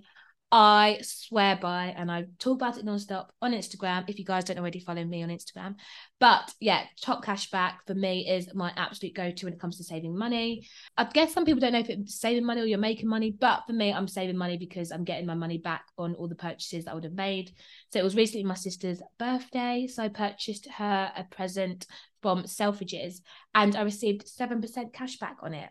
I 0.52 0.98
swear 1.02 1.56
by, 1.62 1.94
and 1.96 2.10
I 2.10 2.24
talk 2.40 2.56
about 2.56 2.76
it 2.76 2.84
nonstop 2.84 3.28
on 3.40 3.52
Instagram. 3.52 4.08
If 4.08 4.18
you 4.18 4.24
guys 4.24 4.42
don't 4.42 4.58
already 4.58 4.80
follow 4.80 5.04
me 5.04 5.22
on 5.22 5.28
Instagram, 5.28 5.76
but 6.18 6.52
yeah, 6.58 6.82
top 7.00 7.24
cashback 7.24 7.74
for 7.86 7.94
me 7.94 8.28
is 8.28 8.52
my 8.52 8.72
absolute 8.76 9.14
go-to 9.14 9.46
when 9.46 9.52
it 9.52 9.60
comes 9.60 9.76
to 9.76 9.84
saving 9.84 10.18
money. 10.18 10.66
I 10.96 11.04
guess 11.04 11.32
some 11.32 11.44
people 11.44 11.60
don't 11.60 11.72
know 11.72 11.78
if 11.78 11.88
it's 11.88 12.20
saving 12.20 12.44
money 12.44 12.62
or 12.62 12.64
you're 12.64 12.78
making 12.78 13.08
money, 13.08 13.30
but 13.30 13.62
for 13.66 13.72
me, 13.72 13.92
I'm 13.92 14.08
saving 14.08 14.36
money 14.36 14.56
because 14.56 14.90
I'm 14.90 15.04
getting 15.04 15.26
my 15.26 15.34
money 15.34 15.58
back 15.58 15.84
on 15.96 16.14
all 16.16 16.26
the 16.26 16.34
purchases 16.34 16.84
that 16.84 16.90
I 16.90 16.94
would 16.94 17.04
have 17.04 17.12
made. 17.12 17.52
So 17.92 18.00
it 18.00 18.04
was 18.04 18.16
recently 18.16 18.44
my 18.44 18.54
sister's 18.54 19.00
birthday, 19.20 19.86
so 19.86 20.02
I 20.02 20.08
purchased 20.08 20.66
her 20.68 21.12
a 21.16 21.22
present 21.24 21.86
from 22.22 22.42
Selfridges, 22.42 23.20
and 23.54 23.76
I 23.76 23.82
received 23.82 24.28
seven 24.28 24.60
percent 24.60 24.92
cashback 24.92 25.36
on 25.42 25.54
it, 25.54 25.70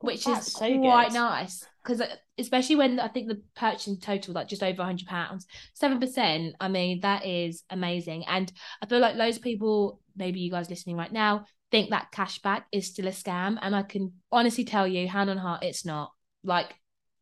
which 0.00 0.24
That's 0.24 0.48
is 0.48 0.52
so 0.52 0.78
quite 0.78 1.08
good. 1.08 1.14
nice 1.14 1.66
because 1.82 2.00
uh, 2.00 2.14
especially 2.36 2.76
when 2.76 3.00
I 3.00 3.08
think 3.08 3.28
the 3.28 3.42
purchase 3.56 3.86
in 3.86 3.98
total 3.98 4.34
like 4.34 4.48
just 4.48 4.62
over 4.62 4.82
hundred 4.82 5.08
pounds, 5.08 5.46
seven 5.74 5.98
percent. 5.98 6.54
I 6.60 6.68
mean 6.68 7.00
that 7.00 7.26
is 7.26 7.64
amazing, 7.70 8.24
and 8.26 8.52
I 8.82 8.86
feel 8.86 9.00
like 9.00 9.16
loads 9.16 9.36
of 9.38 9.42
people, 9.42 10.00
maybe 10.16 10.40
you 10.40 10.50
guys 10.50 10.70
listening 10.70 10.96
right 10.96 11.12
now, 11.12 11.46
think 11.70 11.90
that 11.90 12.12
cashback 12.12 12.64
is 12.72 12.86
still 12.86 13.08
a 13.08 13.12
scam, 13.12 13.58
and 13.60 13.74
I 13.74 13.82
can 13.82 14.12
honestly 14.30 14.64
tell 14.64 14.86
you, 14.86 15.08
hand 15.08 15.30
on 15.30 15.38
heart, 15.38 15.64
it's 15.64 15.84
not. 15.84 16.12
Like 16.44 16.74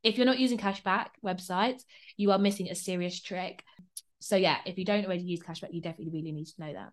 if 0.03 0.17
you're 0.17 0.27
not 0.27 0.39
using 0.39 0.59
cashback 0.59 1.09
websites, 1.25 1.83
you 2.17 2.31
are 2.33 2.39
missing 2.39 2.69
a 2.69 2.75
serious 2.75 3.21
trick. 3.21 3.65
So 4.21 4.37
yeah, 4.37 4.59
if 4.67 4.79
you 4.79 4.85
don't 4.85 5.05
already 5.05 5.23
use 5.23 5.41
cashback, 5.41 5.73
you 5.73 5.81
definitely 5.81 6.13
really 6.13 6.33
need 6.33 6.47
to 6.47 6.61
know 6.61 6.73
that. 6.73 6.93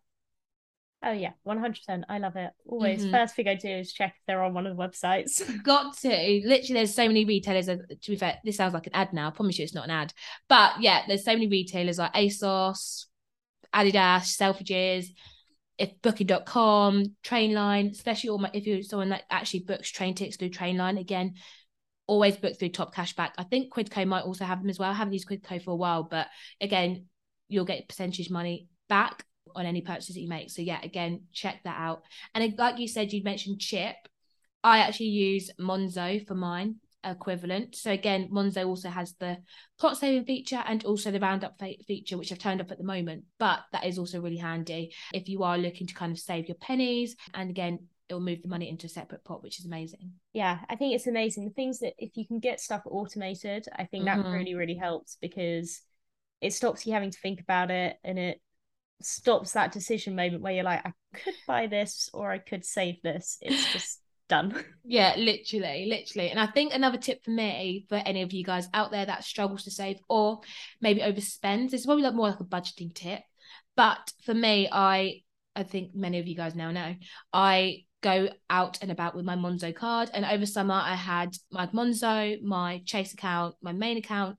Oh 1.05 1.11
yeah, 1.11 1.31
one 1.43 1.57
hundred 1.57 1.79
percent. 1.79 2.05
I 2.07 2.17
love 2.17 2.37
it. 2.37 2.51
Always 2.65 3.03
Mhm. 3.05 3.11
first 3.11 3.35
thing 3.35 3.47
I 3.47 3.55
do 3.55 3.67
is 3.67 3.91
check 3.91 4.13
if 4.15 4.25
they're 4.25 4.41
on 4.41 4.53
one 4.53 4.65
of 4.65 4.75
the 4.77 4.81
websites. 4.81 5.41
Got 5.63 5.97
to 5.97 6.07
literally. 6.09 6.73
There's 6.73 6.95
so 6.95 7.07
many 7.07 7.25
retailers. 7.25 7.65
To 7.65 8.11
be 8.11 8.15
fair, 8.15 8.39
this 8.45 8.55
sounds 8.55 8.73
like 8.73 8.87
an 8.87 8.95
ad 8.95 9.11
now. 9.11 9.27
I 9.27 9.31
promise 9.31 9.59
you, 9.59 9.63
it's 9.63 9.75
not 9.75 9.83
an 9.85 9.91
ad. 9.91 10.13
But 10.47 10.81
yeah, 10.81 11.03
there's 11.07 11.25
so 11.25 11.33
many 11.33 11.47
retailers 11.47 11.97
like 11.97 12.13
ASOS, 12.13 13.07
Adidas, 13.73 14.37
Selfridges, 14.37 15.07
if 15.77 16.01
Booking.com, 16.01 17.15
Trainline, 17.23 17.91
especially 17.91 18.29
all 18.29 18.37
my 18.37 18.49
if 18.53 18.65
you're 18.65 18.81
someone 18.83 19.09
that 19.09 19.23
actually 19.29 19.61
books 19.61 19.91
train 19.91 20.15
tickets 20.15 20.37
through 20.37 20.51
Trainline 20.51 20.99
again. 20.99 21.33
Always 22.07 22.37
book 22.37 22.57
through 22.57 22.69
Top 22.69 22.93
Cashback. 22.95 23.31
I 23.37 23.43
think 23.43 23.73
Quidco 23.73 24.05
might 24.05 24.23
also 24.23 24.45
have 24.45 24.61
them 24.61 24.69
as 24.69 24.77
well. 24.79 24.89
I 24.91 24.93
haven't 24.93 25.13
used 25.13 25.27
Quidco 25.27 25.61
for 25.63 25.71
a 25.71 25.75
while, 25.75 26.03
but 26.03 26.27
again, 26.61 27.05
you'll 27.47 27.65
get 27.65 27.87
percentage 27.87 28.29
money 28.29 28.67
back 28.89 29.25
on 29.55 29.65
any 29.65 29.81
purchases 29.81 30.15
that 30.15 30.21
you 30.21 30.29
make. 30.29 30.49
So 30.51 30.61
yeah, 30.61 30.79
again, 30.83 31.21
check 31.33 31.61
that 31.63 31.77
out. 31.79 32.03
And 32.33 32.53
like 32.57 32.79
you 32.79 32.87
said, 32.87 33.13
you 33.13 33.23
mentioned 33.23 33.59
Chip. 33.59 33.95
I 34.63 34.79
actually 34.79 35.07
use 35.07 35.51
Monzo 35.59 36.25
for 36.25 36.35
mine 36.35 36.75
equivalent. 37.03 37.75
So 37.75 37.91
again, 37.91 38.29
Monzo 38.31 38.65
also 38.65 38.89
has 38.89 39.13
the 39.19 39.37
pot 39.77 39.97
saving 39.97 40.25
feature 40.25 40.63
and 40.65 40.83
also 40.85 41.11
the 41.11 41.19
roundup 41.19 41.59
fe- 41.59 41.83
feature, 41.85 42.17
which 42.17 42.31
I've 42.31 42.39
turned 42.39 42.61
up 42.61 42.71
at 42.71 42.77
the 42.77 42.83
moment. 42.83 43.25
But 43.39 43.59
that 43.73 43.85
is 43.85 43.99
also 43.99 44.21
really 44.21 44.37
handy 44.37 44.93
if 45.13 45.27
you 45.27 45.43
are 45.43 45.57
looking 45.57 45.87
to 45.87 45.93
kind 45.93 46.11
of 46.11 46.19
save 46.19 46.47
your 46.47 46.55
pennies. 46.55 47.15
And 47.33 47.49
again, 47.49 47.79
it 48.07 48.13
will 48.13 48.21
move 48.21 48.41
the 48.41 48.47
money 48.47 48.69
into 48.69 48.87
a 48.87 48.89
separate 48.89 49.23
pot, 49.25 49.43
which 49.43 49.59
is 49.59 49.65
amazing. 49.65 50.13
yeah, 50.33 50.59
I 50.69 50.75
think 50.75 50.95
it's 50.95 51.07
amazing. 51.07 51.45
The 51.45 51.51
things 51.53 51.79
that 51.79 51.93
if 51.97 52.15
you 52.15 52.25
can 52.25 52.39
get 52.39 52.59
stuff 52.59 52.83
automated, 52.85 53.67
I 53.75 53.85
think 53.85 54.05
that 54.05 54.19
Mhm. 54.19 54.31
really, 54.31 54.55
really 54.55 54.75
helps 54.75 55.17
because 55.21 55.81
it 56.41 56.53
stops 56.53 56.85
you 56.85 56.93
having 56.93 57.11
to 57.11 57.19
think 57.19 57.39
about 57.39 57.71
it 57.71 57.97
and 58.03 58.17
it 58.19 58.41
stops 59.05 59.53
that 59.53 59.71
decision 59.71 60.15
moment 60.15 60.41
where 60.41 60.53
you're 60.53 60.63
like, 60.63 60.85
I 60.85 60.93
could 61.13 61.35
buy 61.47 61.67
this 61.67 62.09
or 62.13 62.31
I 62.31 62.37
could 62.37 62.65
save 62.65 63.01
this. 63.01 63.37
It's 63.41 63.65
just 63.73 63.99
done. 64.29 64.63
Yeah, 64.83 65.15
literally, 65.17 65.85
literally. 65.87 66.29
And 66.29 66.39
I 66.39 66.47
think 66.47 66.73
another 66.73 66.97
tip 66.97 67.23
for 67.23 67.31
me, 67.31 67.85
for 67.89 67.95
any 67.95 68.21
of 68.21 68.33
you 68.33 68.43
guys 68.43 68.67
out 68.73 68.91
there 68.91 69.05
that 69.05 69.23
struggles 69.23 69.63
to 69.63 69.71
save 69.71 69.97
or 70.09 70.41
maybe 70.81 71.01
overspends, 71.01 71.71
this 71.71 71.81
is 71.81 71.85
probably 71.85 72.03
like 72.03 72.15
more 72.15 72.29
like 72.29 72.39
a 72.39 72.45
budgeting 72.45 72.93
tip. 72.93 73.21
But 73.75 74.11
for 74.23 74.33
me, 74.33 74.69
I 74.71 75.21
I 75.55 75.63
think 75.63 75.93
many 75.93 76.19
of 76.19 76.27
you 76.27 76.35
guys 76.35 76.55
now 76.55 76.71
know, 76.71 76.95
I 77.31 77.85
go 78.01 78.27
out 78.49 78.79
and 78.81 78.91
about 78.91 79.15
with 79.15 79.25
my 79.25 79.35
Monzo 79.35 79.73
card. 79.73 80.09
And 80.13 80.25
over 80.25 80.45
summer 80.45 80.73
I 80.73 80.95
had 80.95 81.35
my 81.51 81.67
Monzo, 81.67 82.41
my 82.41 82.81
Chase 82.85 83.13
account, 83.13 83.55
my 83.61 83.71
main 83.71 83.97
account, 83.97 84.37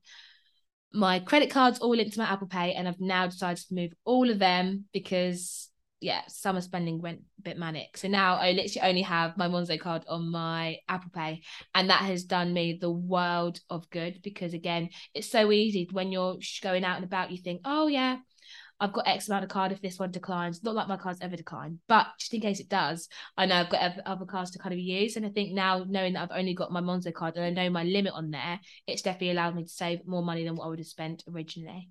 my 0.95 1.19
credit 1.19 1.51
cards 1.51 1.79
all 1.81 1.95
linked 1.95 2.15
to 2.15 2.21
my 2.21 2.31
Apple 2.31 2.47
Pay. 2.47 2.73
And 2.73 2.89
I've 2.89 3.01
now 3.01 3.27
decided 3.27 3.63
to 3.69 3.75
move 3.75 3.93
all 4.05 4.31
of 4.31 4.39
them 4.39 4.85
because 4.93 5.69
yeah, 6.01 6.21
summer 6.29 6.61
spending 6.61 7.01
went 7.01 7.21
a 7.39 7.43
bit 7.43 7.57
manic. 7.57 7.97
So 7.97 8.09
now 8.09 8.35
I 8.35 8.53
literally 8.53 8.87
only 8.87 9.03
have 9.03 9.39
my 9.39 9.49
Monzo 9.49 9.81
card 9.81 10.05
on 10.07 10.31
my 10.31 10.77
Apple 10.87 11.11
Pay, 11.15 11.43
and 11.75 11.89
that 11.89 12.03
has 12.03 12.25
done 12.25 12.53
me 12.53 12.77
the 12.79 12.91
world 12.91 13.61
of 13.71 13.89
good 13.89 14.21
because 14.23 14.53
again, 14.53 14.91
it's 15.15 15.31
so 15.31 15.51
easy 15.51 15.89
when 15.91 16.13
you're 16.13 16.37
going 16.63 16.85
out 16.85 16.97
and 16.97 17.07
about. 17.07 17.31
You 17.31 17.39
think, 17.39 17.63
oh 17.65 17.87
yeah, 17.87 18.19
I've 18.85 18.93
got 18.93 19.09
X 19.09 19.29
amount 19.29 19.45
of 19.45 19.51
card 19.51 19.73
if 19.73 19.81
this 19.81 19.99
one 19.99 20.11
declines. 20.11 20.63
Not 20.63 20.75
like 20.75 20.89
my 20.89 20.99
cards 20.99 21.21
ever 21.23 21.37
decline, 21.37 21.79
but 21.89 22.07
just 22.19 22.35
in 22.35 22.43
case 22.43 22.61
it 22.61 22.69
does, 22.69 23.09
I 23.35 23.47
know 23.47 23.55
I've 23.55 23.71
got 23.71 23.99
other 24.05 24.27
cards 24.27 24.51
to 24.51 24.59
kind 24.59 24.75
of 24.75 24.79
use. 24.79 25.17
And 25.17 25.25
I 25.25 25.31
think 25.31 25.55
now 25.55 25.87
knowing 25.89 26.13
that 26.13 26.23
I've 26.25 26.39
only 26.39 26.53
got 26.53 26.71
my 26.71 26.83
Monzo 26.83 27.13
card 27.13 27.37
and 27.37 27.47
I 27.47 27.65
know 27.65 27.71
my 27.71 27.85
limit 27.85 28.13
on 28.13 28.31
there, 28.31 28.61
it's 28.87 29.01
definitely 29.01 29.31
allowed 29.31 29.57
me 29.57 29.63
to 29.63 29.69
save 29.71 30.07
more 30.07 30.23
money 30.23 30.45
than 30.45 30.55
what 30.55 30.67
I 30.67 30.69
would 30.69 30.81
have 30.81 30.87
spent 30.87 31.25
originally. 31.33 31.89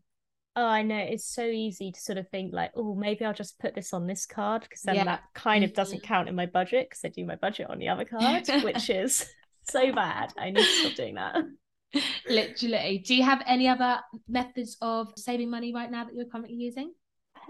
Oh, 0.56 0.68
I 0.68 0.84
know. 0.84 0.98
It's 1.00 1.26
so 1.26 1.46
easy 1.46 1.92
to 1.92 2.00
sort 2.00 2.20
of 2.20 2.30
think 2.30 2.54
like, 2.54 2.74
oh, 2.76 2.94
maybe 2.94 3.26
I'll 3.26 3.34
just 3.34 3.58
put 3.58 3.74
this 3.74 3.92
on 3.92 4.06
this 4.06 4.28
card 4.28 4.62
because 4.62 4.84
then 4.84 4.98
yeah. 4.98 5.06
that 5.06 5.24
kind 5.34 5.64
of 5.64 5.72
mm-hmm. 5.72 5.78
doesn't 5.78 6.04
count 6.04 6.30
in 6.30 6.36
my 6.36 6.46
budget 6.46 6.90
because 6.92 7.02
I 7.04 7.10
do 7.10 7.26
my 7.26 7.38
budget 7.38 7.72
on 7.72 7.80
the 7.80 7.90
other 7.90 8.06
card, 8.06 8.48
which 8.64 8.92
is 8.92 9.26
so 9.68 9.92
bad. 9.92 10.32
I 10.38 10.52
need 10.52 10.58
to 10.58 10.64
stop 10.64 10.94
doing 10.94 11.16
that. 11.16 11.38
Literally. 12.30 13.04
Do 13.06 13.16
you 13.16 13.24
have 13.24 13.42
any 13.48 13.68
other 13.68 14.00
methods 14.28 14.78
of 14.82 15.14
saving 15.16 15.50
money 15.50 15.74
right 15.74 15.92
now 15.92 16.06
that 16.06 16.16
you're 16.16 16.26
currently 16.26 16.56
using? 16.56 16.94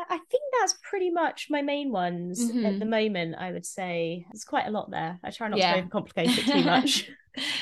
I 0.09 0.17
think 0.17 0.43
that's 0.59 0.75
pretty 0.89 1.11
much 1.11 1.47
my 1.49 1.61
main 1.61 1.91
ones 1.91 2.43
mm-hmm. 2.43 2.65
at 2.65 2.79
the 2.79 2.85
moment. 2.85 3.35
I 3.37 3.51
would 3.51 3.65
say 3.65 4.25
there's 4.31 4.43
quite 4.43 4.65
a 4.65 4.71
lot 4.71 4.89
there. 4.89 5.19
I 5.23 5.29
try 5.29 5.47
not 5.47 5.59
yeah. 5.59 5.75
to 5.75 5.81
overcomplicate 5.83 6.37
it 6.37 6.51
too 6.51 6.63
much. 6.65 7.09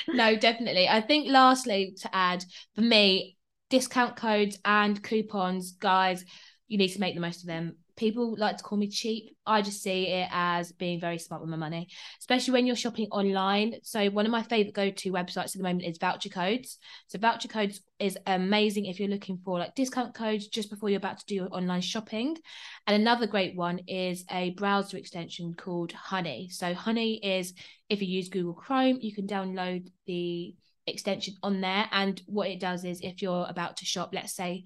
no, 0.07 0.35
definitely. 0.37 0.87
I 0.87 1.01
think 1.01 1.29
lastly 1.29 1.95
to 2.01 2.15
add 2.15 2.45
for 2.75 2.81
me, 2.81 3.37
discount 3.69 4.15
codes 4.15 4.59
and 4.63 5.01
coupons, 5.01 5.73
guys, 5.73 6.23
you 6.67 6.77
need 6.77 6.89
to 6.89 6.99
make 6.99 7.15
the 7.15 7.21
most 7.21 7.41
of 7.41 7.47
them. 7.47 7.75
People 8.01 8.35
like 8.35 8.57
to 8.57 8.63
call 8.63 8.79
me 8.79 8.87
cheap. 8.87 9.37
I 9.45 9.61
just 9.61 9.83
see 9.83 10.07
it 10.07 10.27
as 10.31 10.71
being 10.71 10.99
very 10.99 11.19
smart 11.19 11.39
with 11.39 11.51
my 11.51 11.55
money, 11.55 11.87
especially 12.19 12.53
when 12.53 12.65
you're 12.65 12.75
shopping 12.75 13.07
online. 13.11 13.75
So, 13.83 14.09
one 14.09 14.25
of 14.25 14.31
my 14.31 14.41
favorite 14.41 14.73
go 14.73 14.89
to 14.89 15.11
websites 15.11 15.37
at 15.37 15.57
the 15.57 15.61
moment 15.61 15.85
is 15.85 15.99
Voucher 15.99 16.29
Codes. 16.29 16.79
So, 17.09 17.19
Voucher 17.19 17.47
Codes 17.47 17.79
is 17.99 18.17
amazing 18.25 18.87
if 18.87 18.99
you're 18.99 19.07
looking 19.07 19.37
for 19.45 19.59
like 19.59 19.75
discount 19.75 20.15
codes 20.15 20.47
just 20.47 20.71
before 20.71 20.89
you're 20.89 20.97
about 20.97 21.19
to 21.19 21.25
do 21.27 21.35
your 21.35 21.55
online 21.55 21.81
shopping. 21.81 22.37
And 22.87 22.99
another 22.99 23.27
great 23.27 23.55
one 23.55 23.81
is 23.87 24.25
a 24.31 24.49
browser 24.49 24.97
extension 24.97 25.53
called 25.53 25.91
Honey. 25.91 26.49
So, 26.49 26.73
Honey 26.73 27.19
is 27.23 27.53
if 27.87 28.01
you 28.01 28.07
use 28.07 28.29
Google 28.29 28.55
Chrome, 28.55 28.97
you 28.99 29.13
can 29.13 29.27
download 29.27 29.91
the 30.07 30.55
extension 30.87 31.35
on 31.43 31.61
there. 31.61 31.87
And 31.91 32.19
what 32.25 32.49
it 32.49 32.59
does 32.59 32.83
is 32.83 33.01
if 33.01 33.21
you're 33.21 33.45
about 33.47 33.77
to 33.77 33.85
shop, 33.85 34.09
let's 34.11 34.33
say 34.33 34.65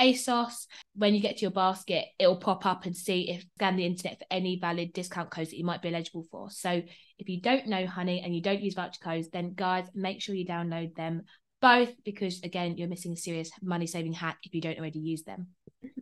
ASOS, 0.00 0.66
when 0.94 1.14
you 1.14 1.20
get 1.20 1.38
to 1.38 1.42
your 1.42 1.50
basket, 1.50 2.04
it'll 2.18 2.36
pop 2.36 2.66
up 2.66 2.84
and 2.84 2.96
see 2.96 3.30
if 3.30 3.44
scan 3.56 3.76
the 3.76 3.86
internet 3.86 4.18
for 4.18 4.26
any 4.30 4.58
valid 4.58 4.92
discount 4.92 5.30
codes 5.30 5.50
that 5.50 5.56
you 5.56 5.64
might 5.64 5.82
be 5.82 5.88
eligible 5.88 6.26
for. 6.30 6.50
So 6.50 6.82
if 7.18 7.28
you 7.28 7.40
don't 7.40 7.66
know 7.66 7.86
Honey 7.86 8.22
and 8.24 8.34
you 8.34 8.42
don't 8.42 8.60
use 8.60 8.74
voucher 8.74 9.00
codes, 9.02 9.28
then 9.30 9.54
guys, 9.54 9.86
make 9.94 10.20
sure 10.20 10.34
you 10.34 10.46
download 10.46 10.94
them 10.94 11.22
both 11.60 11.92
because 12.04 12.40
again, 12.42 12.76
you're 12.76 12.88
missing 12.88 13.12
a 13.12 13.16
serious 13.16 13.50
money 13.62 13.86
saving 13.86 14.12
hack 14.12 14.38
if 14.42 14.54
you 14.54 14.60
don't 14.60 14.78
already 14.78 14.98
use 14.98 15.22
them. 15.22 15.48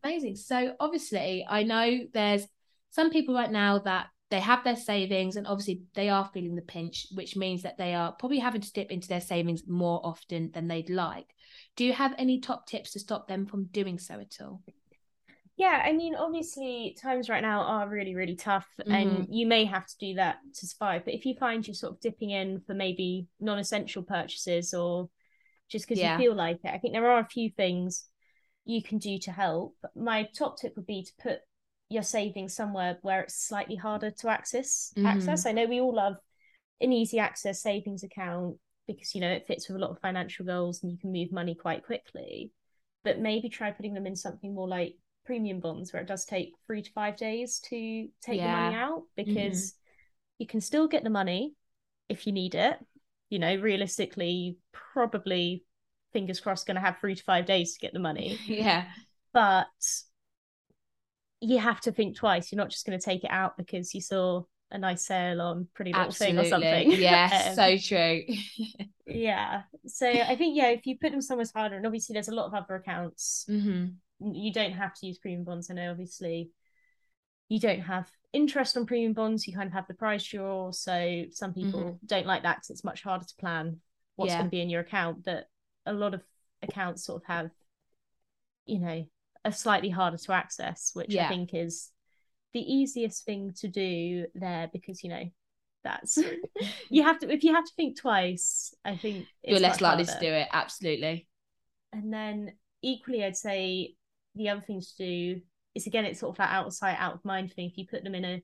Amazing. 0.02 0.36
So 0.36 0.74
obviously, 0.80 1.46
I 1.48 1.62
know 1.62 2.00
there's 2.12 2.46
some 2.90 3.10
people 3.10 3.34
right 3.34 3.50
now 3.50 3.78
that 3.80 4.06
they 4.30 4.40
have 4.40 4.64
their 4.64 4.76
savings 4.76 5.36
and 5.36 5.46
obviously 5.46 5.82
they 5.94 6.08
are 6.08 6.28
feeling 6.32 6.56
the 6.56 6.62
pinch, 6.62 7.06
which 7.14 7.36
means 7.36 7.62
that 7.62 7.78
they 7.78 7.94
are 7.94 8.12
probably 8.12 8.38
having 8.38 8.60
to 8.60 8.72
dip 8.72 8.90
into 8.90 9.08
their 9.08 9.20
savings 9.20 9.62
more 9.68 10.00
often 10.04 10.50
than 10.52 10.66
they'd 10.66 10.90
like. 10.90 11.33
Do 11.76 11.84
you 11.84 11.92
have 11.92 12.14
any 12.18 12.40
top 12.40 12.66
tips 12.66 12.92
to 12.92 13.00
stop 13.00 13.26
them 13.26 13.46
from 13.46 13.64
doing 13.64 13.98
so 13.98 14.20
at 14.20 14.38
all? 14.40 14.62
Yeah, 15.56 15.82
I 15.84 15.92
mean, 15.92 16.16
obviously, 16.16 16.96
times 17.00 17.28
right 17.28 17.42
now 17.42 17.60
are 17.62 17.88
really, 17.88 18.16
really 18.16 18.34
tough, 18.34 18.66
mm-hmm. 18.80 18.92
and 18.92 19.26
you 19.30 19.46
may 19.46 19.64
have 19.64 19.86
to 19.86 19.94
do 20.00 20.14
that 20.14 20.38
to 20.54 20.66
survive. 20.66 21.04
But 21.04 21.14
if 21.14 21.24
you 21.24 21.34
find 21.38 21.66
you're 21.66 21.74
sort 21.74 21.92
of 21.92 22.00
dipping 22.00 22.30
in 22.30 22.60
for 22.66 22.74
maybe 22.74 23.28
non 23.40 23.58
essential 23.58 24.02
purchases 24.02 24.74
or 24.74 25.08
just 25.68 25.86
because 25.86 26.00
yeah. 26.00 26.18
you 26.18 26.24
feel 26.24 26.34
like 26.34 26.58
it, 26.64 26.72
I 26.74 26.78
think 26.78 26.92
there 26.92 27.08
are 27.08 27.20
a 27.20 27.28
few 27.28 27.50
things 27.50 28.04
you 28.64 28.82
can 28.82 28.98
do 28.98 29.18
to 29.18 29.32
help. 29.32 29.76
My 29.94 30.28
top 30.36 30.58
tip 30.58 30.74
would 30.76 30.86
be 30.86 31.04
to 31.04 31.12
put 31.22 31.38
your 31.88 32.02
savings 32.02 32.54
somewhere 32.54 32.98
where 33.02 33.20
it's 33.20 33.46
slightly 33.46 33.76
harder 33.76 34.10
to 34.10 34.28
access 34.28 34.92
mm. 34.96 35.06
access. 35.06 35.46
I 35.46 35.52
know 35.52 35.66
we 35.66 35.80
all 35.80 35.94
love 35.94 36.16
an 36.80 36.92
easy 36.92 37.18
access 37.18 37.62
savings 37.62 38.02
account 38.02 38.56
because 38.86 39.14
you 39.14 39.20
know 39.20 39.30
it 39.30 39.46
fits 39.46 39.68
with 39.68 39.76
a 39.76 39.80
lot 39.80 39.90
of 39.90 40.00
financial 40.00 40.44
goals 40.44 40.82
and 40.82 40.92
you 40.92 40.98
can 40.98 41.12
move 41.12 41.32
money 41.32 41.54
quite 41.54 41.84
quickly. 41.84 42.52
But 43.02 43.20
maybe 43.20 43.48
try 43.48 43.70
putting 43.70 43.94
them 43.94 44.06
in 44.06 44.16
something 44.16 44.54
more 44.54 44.68
like 44.68 44.94
premium 45.26 45.60
bonds 45.60 45.92
where 45.92 46.02
it 46.02 46.08
does 46.08 46.24
take 46.24 46.54
three 46.66 46.82
to 46.82 46.90
five 46.92 47.16
days 47.16 47.60
to 47.70 48.08
take 48.22 48.38
yeah. 48.38 48.46
the 48.46 48.62
money 48.62 48.76
out 48.76 49.02
because 49.16 49.72
mm-hmm. 49.72 50.34
you 50.38 50.46
can 50.46 50.60
still 50.60 50.88
get 50.88 51.04
the 51.04 51.10
money 51.10 51.54
if 52.08 52.26
you 52.26 52.32
need 52.32 52.54
it. 52.54 52.78
You 53.30 53.38
know, 53.38 53.56
realistically, 53.56 54.58
probably 54.92 55.64
fingers 56.12 56.40
crossed 56.40 56.66
going 56.66 56.76
to 56.76 56.80
have 56.80 56.98
three 56.98 57.14
to 57.14 57.22
five 57.24 57.46
days 57.46 57.74
to 57.74 57.80
get 57.80 57.92
the 57.92 57.98
money. 57.98 58.38
yeah. 58.46 58.84
But 59.32 59.66
you 61.40 61.58
have 61.58 61.80
to 61.82 61.92
think 61.92 62.16
twice. 62.16 62.50
You're 62.50 62.58
not 62.58 62.70
just 62.70 62.86
going 62.86 62.98
to 62.98 63.04
take 63.04 63.24
it 63.24 63.30
out 63.30 63.56
because 63.56 63.94
you 63.94 64.00
saw 64.00 64.44
a 64.74 64.78
nice 64.78 65.06
sale 65.06 65.40
on 65.40 65.68
Pretty 65.72 65.92
Little 65.92 66.10
Thing 66.10 66.36
or 66.36 66.44
something. 66.44 66.90
Yes, 67.04 67.50
um, 67.50 67.54
so 67.54 67.78
true. 67.78 68.22
yeah. 69.06 69.62
So 69.86 70.08
I 70.08 70.34
think 70.34 70.56
yeah, 70.56 70.70
if 70.70 70.84
you 70.84 70.98
put 70.98 71.12
them 71.12 71.22
somewhere 71.22 71.46
harder, 71.54 71.76
and 71.76 71.86
obviously 71.86 72.14
there's 72.14 72.28
a 72.28 72.34
lot 72.34 72.46
of 72.46 72.54
other 72.54 72.74
accounts. 72.74 73.46
Mm-hmm. 73.48 74.32
You 74.34 74.52
don't 74.52 74.72
have 74.72 74.94
to 74.94 75.06
use 75.06 75.18
premium 75.18 75.44
bonds. 75.44 75.70
I 75.70 75.74
know 75.74 75.90
obviously 75.90 76.50
you 77.48 77.60
don't 77.60 77.80
have 77.80 78.10
interest 78.32 78.76
on 78.76 78.84
premium 78.84 79.12
bonds. 79.12 79.46
You 79.46 79.54
kind 79.54 79.68
of 79.68 79.72
have 79.74 79.86
the 79.86 79.94
price 79.94 80.24
draw. 80.24 80.72
So 80.72 81.24
some 81.30 81.54
people 81.54 81.80
mm-hmm. 81.80 82.06
don't 82.06 82.26
like 82.26 82.42
that 82.42 82.56
because 82.56 82.70
it's 82.70 82.84
much 82.84 83.02
harder 83.02 83.24
to 83.24 83.34
plan 83.38 83.78
what's 84.16 84.30
yeah. 84.30 84.38
going 84.38 84.46
to 84.46 84.50
be 84.50 84.60
in 84.60 84.70
your 84.70 84.80
account. 84.80 85.24
But 85.24 85.44
a 85.86 85.92
lot 85.92 86.14
of 86.14 86.22
accounts 86.62 87.04
sort 87.04 87.22
of 87.22 87.26
have, 87.28 87.50
you 88.66 88.80
know, 88.80 89.06
are 89.44 89.52
slightly 89.52 89.90
harder 89.90 90.16
to 90.16 90.32
access, 90.32 90.90
which 90.94 91.14
yeah. 91.14 91.26
I 91.26 91.28
think 91.28 91.50
is 91.54 91.90
the 92.54 92.60
easiest 92.60 93.24
thing 93.24 93.52
to 93.58 93.68
do 93.68 94.26
there 94.34 94.70
because 94.72 95.02
you 95.04 95.10
know 95.10 95.24
that's 95.82 96.18
you 96.90 97.02
have 97.02 97.18
to 97.18 97.30
if 97.30 97.44
you 97.44 97.54
have 97.54 97.64
to 97.64 97.72
think 97.76 98.00
twice, 98.00 98.74
I 98.84 98.96
think 98.96 99.26
you're 99.42 99.60
less 99.60 99.80
likely 99.80 100.04
harder. 100.04 100.20
to 100.20 100.26
do 100.26 100.32
it. 100.32 100.48
Absolutely. 100.52 101.28
And 101.92 102.12
then 102.12 102.52
equally, 102.82 103.24
I'd 103.24 103.36
say 103.36 103.94
the 104.34 104.48
other 104.48 104.62
thing 104.62 104.80
to 104.80 104.96
do 104.96 105.40
is 105.74 105.86
again, 105.86 106.04
it's 106.04 106.20
sort 106.20 106.30
of 106.30 106.38
that 106.38 106.52
out 106.52 106.66
of 106.66 106.72
sight, 106.72 106.96
out 106.98 107.14
of 107.14 107.24
mind 107.24 107.52
thing. 107.52 107.68
If 107.68 107.78
you 107.78 107.86
put 107.86 108.02
them 108.02 108.14
in 108.14 108.24
a 108.24 108.42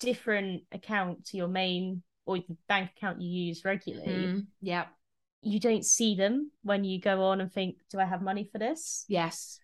different 0.00 0.62
account 0.72 1.26
to 1.26 1.36
your 1.36 1.48
main 1.48 2.02
or 2.26 2.38
the 2.38 2.56
bank 2.68 2.90
account 2.96 3.20
you 3.20 3.46
use 3.46 3.64
regularly, 3.64 4.26
mm, 4.26 4.46
yeah, 4.60 4.86
you 5.42 5.60
don't 5.60 5.84
see 5.84 6.14
them 6.14 6.50
when 6.62 6.84
you 6.84 7.00
go 7.00 7.24
on 7.24 7.40
and 7.40 7.52
think, 7.52 7.76
"Do 7.90 7.98
I 8.00 8.04
have 8.04 8.22
money 8.22 8.48
for 8.50 8.58
this?" 8.58 9.04
Yes. 9.08 9.60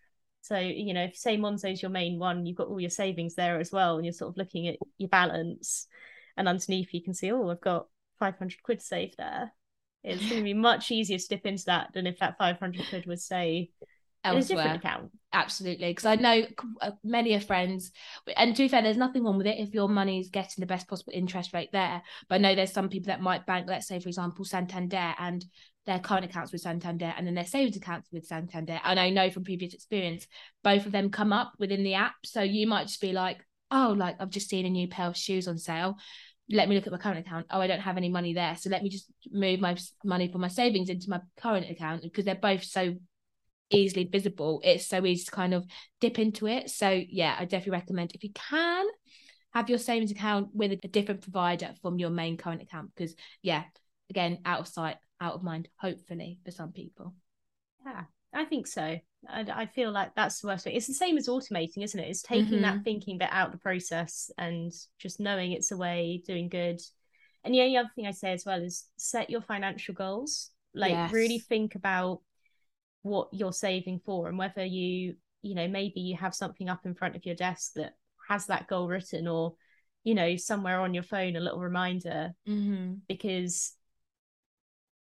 So, 0.47 0.59
you 0.59 0.95
know, 0.95 1.05
if 1.05 1.17
say 1.17 1.37
Monzo's 1.37 1.83
your 1.83 1.91
main 1.91 2.19
one, 2.19 2.47
you've 2.47 2.57
got 2.57 2.69
all 2.69 2.81
your 2.81 2.91
savings 2.91 3.35
there 3.35 3.59
as 3.59 3.73
well, 3.73 3.97
and 3.97 4.05
you're 4.05 4.13
sort 4.13 4.31
of 4.31 4.37
looking 4.37 4.69
at 4.69 4.77
your 4.99 5.09
balance. 5.09 5.87
And 6.37 6.49
underneath, 6.49 6.95
you 6.95 7.03
can 7.03 7.15
see, 7.15 7.33
oh, 7.33 7.49
I've 7.49 7.61
got 7.61 7.89
500 8.21 8.63
quid 8.63 8.81
saved 8.81 9.17
there. 9.19 9.53
It's 10.05 10.23
going 10.23 10.37
to 10.37 10.45
be 10.45 10.55
much 10.55 10.91
easier 10.93 11.19
to 11.19 11.29
dip 11.29 11.47
into 11.47 11.65
that 11.67 11.89
than 11.95 12.07
if 12.07 12.21
that 12.21 12.39
500 12.39 12.89
quid 12.89 13.07
was, 13.07 13.25
say, 13.25 13.71
elsewhere. 14.27 14.75
account. 14.75 15.11
Absolutely, 15.33 15.89
because 15.89 16.07
I 16.07 16.17
know 16.17 16.47
uh, 16.81 16.93
many 17.05 17.35
of 17.35 17.45
friends, 17.45 17.93
and 18.37 18.57
to 18.57 18.63
be 18.63 18.69
fair, 18.69 18.83
there's 18.83 18.97
nothing 18.97 19.25
wrong 19.25 19.37
with 19.37 19.47
it 19.47 19.59
if 19.59 19.75
your 19.75 19.89
money's 19.89 20.31
getting 20.31 20.63
the 20.63 20.67
best 20.67 20.89
possible 20.89 21.13
interest 21.15 21.53
rate 21.53 21.71
there. 21.73 22.03
But 22.29 22.37
I 22.37 22.39
know 22.39 22.55
there's 22.55 22.73
some 22.73 22.89
people 22.89 23.09
that 23.09 23.21
might 23.21 23.45
bank, 23.47 23.67
let's 23.69 23.87
say, 23.87 24.01
for 24.01 24.09
example, 24.09 24.45
Santander, 24.45 25.15
and 25.19 25.45
their 25.87 26.01
current 26.01 26.25
accounts 26.25 26.53
with 26.53 26.61
Santander 26.61 27.15
and 27.17 27.27
then 27.27 27.35
their 27.35 27.47
savings 27.47 27.77
accounts 27.77 28.09
with 28.13 28.27
Santander. 28.27 28.81
And 28.85 28.99
I 28.99 29.11
know 29.11 29.31
from 29.31 29.45
previous 29.45 29.73
experience, 29.73 30.27
both 30.63 30.85
of 30.85 30.93
them 30.93 31.11
come 31.11 31.33
up 31.33 31.53
within 31.59 31.85
the 31.85 31.95
app. 31.95 32.15
So 32.25 32.43
you 32.43 32.67
might 32.67 32.89
just 32.89 33.01
be 33.01 33.13
like, 33.13 33.39
oh, 33.71 33.95
like 33.97 34.17
I've 34.21 34.31
just 34.31 34.49
seen 34.49 34.67
a 34.67 34.71
new 34.71 34.89
pair 34.89 35.07
of 35.07 35.17
shoes 35.17 35.49
on 35.49 35.59
sale. 35.59 35.97
Let 36.51 36.69
me 36.69 36.75
look 36.77 36.87
at 36.87 36.93
my 36.93 36.99
current 36.99 37.21
account. 37.21 37.47
Oh, 37.51 37.61
I 37.61 37.67
don't 37.67 37.81
have 37.81 37.97
any 37.97 38.09
money 38.09 38.35
there. 38.35 38.57
So 38.57 38.69
let 38.69 38.83
me 38.83 38.89
just 38.89 39.11
move 39.31 39.61
my 39.61 39.77
money 40.05 40.31
from 40.31 40.41
my 40.41 40.49
savings 40.49 40.89
into 40.89 41.09
my 41.09 41.21
current 41.37 41.71
account 41.71 42.03
because 42.03 42.25
they're 42.25 42.35
both 42.35 42.65
so 42.65 42.95
easily 43.71 44.05
visible. 44.05 44.61
It's 44.65 44.87
so 44.87 45.05
easy 45.05 45.25
to 45.25 45.31
kind 45.31 45.55
of 45.55 45.67
dip 46.01 46.19
into 46.19 46.47
it. 46.47 46.71
So 46.71 46.89
yeah, 46.91 47.37
I 47.39 47.45
definitely 47.45 47.73
recommend 47.73 48.13
if 48.15 48.23
you 48.23 48.33
can 48.33 48.87
have 49.55 49.71
your 49.71 49.79
savings 49.79 50.11
account 50.11 50.49
with 50.53 50.73
a 50.73 50.89
different 50.89 51.23
provider 51.23 51.75
from 51.81 51.99
your 51.99 52.11
main 52.11 52.37
current 52.37 52.63
account 52.63 52.91
because 52.95 53.15
yeah, 53.43 53.65
again, 54.11 54.39
out 54.45 54.61
of 54.61 54.69
sight, 54.69 54.97
out 55.21 55.35
of 55.35 55.43
mind, 55.43 55.69
hopefully, 55.77 56.39
for 56.45 56.51
some 56.51 56.73
people. 56.73 57.15
Yeah, 57.85 58.05
I 58.35 58.45
think 58.45 58.67
so. 58.67 58.99
I, 59.29 59.47
I 59.53 59.67
feel 59.67 59.91
like 59.91 60.15
that's 60.15 60.41
the 60.41 60.49
worst 60.49 60.67
way. 60.67 60.75
It's 60.75 60.87
the 60.87 60.95
same 60.95 61.17
as 61.17 61.29
automating, 61.29 61.83
isn't 61.83 61.99
it? 61.99 62.09
It's 62.09 62.23
taking 62.23 62.47
mm-hmm. 62.47 62.63
that 62.63 62.85
thinking 62.85 63.19
bit 63.19 63.29
out 63.33 63.47
of 63.47 63.53
the 63.53 63.59
process 63.59 64.31
and 64.39 64.73
just 64.99 65.21
knowing 65.21 65.53
it's 65.53 65.73
a 65.73 65.77
way, 65.77 66.23
doing 66.27 66.49
good. 66.49 66.81
And 67.45 67.55
the 67.55 67.63
only 67.63 67.77
other 67.77 67.91
thing 67.95 68.07
I 68.07 68.11
say 68.11 68.33
as 68.33 68.45
well 68.45 68.63
is 68.63 68.85
set 68.99 69.31
your 69.31 69.41
financial 69.41 69.95
goals. 69.95 70.51
Like 70.75 70.91
yes. 70.91 71.13
really 71.13 71.39
think 71.39 71.75
about 71.77 72.21
what 73.07 73.29
you're 73.33 73.53
saving 73.53 74.01
for 74.05 74.29
and 74.29 74.39
whether 74.39 74.65
you, 74.65 75.17
you 75.43 75.55
know, 75.55 75.69
maybe 75.69 76.01
you 76.01 76.17
have 76.17 76.35
something 76.35 76.69
up 76.69 76.85
in 76.85 76.95
front 76.95 77.17
of 77.17 77.25
your 77.25 77.35
desk 77.35 77.73
that 77.75 77.95
has 78.29 78.47
that 78.47 78.67
goal 78.67 78.89
written 78.89 79.29
or 79.29 79.55
you 80.03 80.15
know 80.15 80.37
somewhere 80.37 80.81
on 80.81 80.95
your 80.95 81.03
phone 81.03 81.37
a 81.37 81.41
little 81.41 81.61
reminder 81.61 82.33
mm-hmm. 82.49 82.95
because 83.09 83.73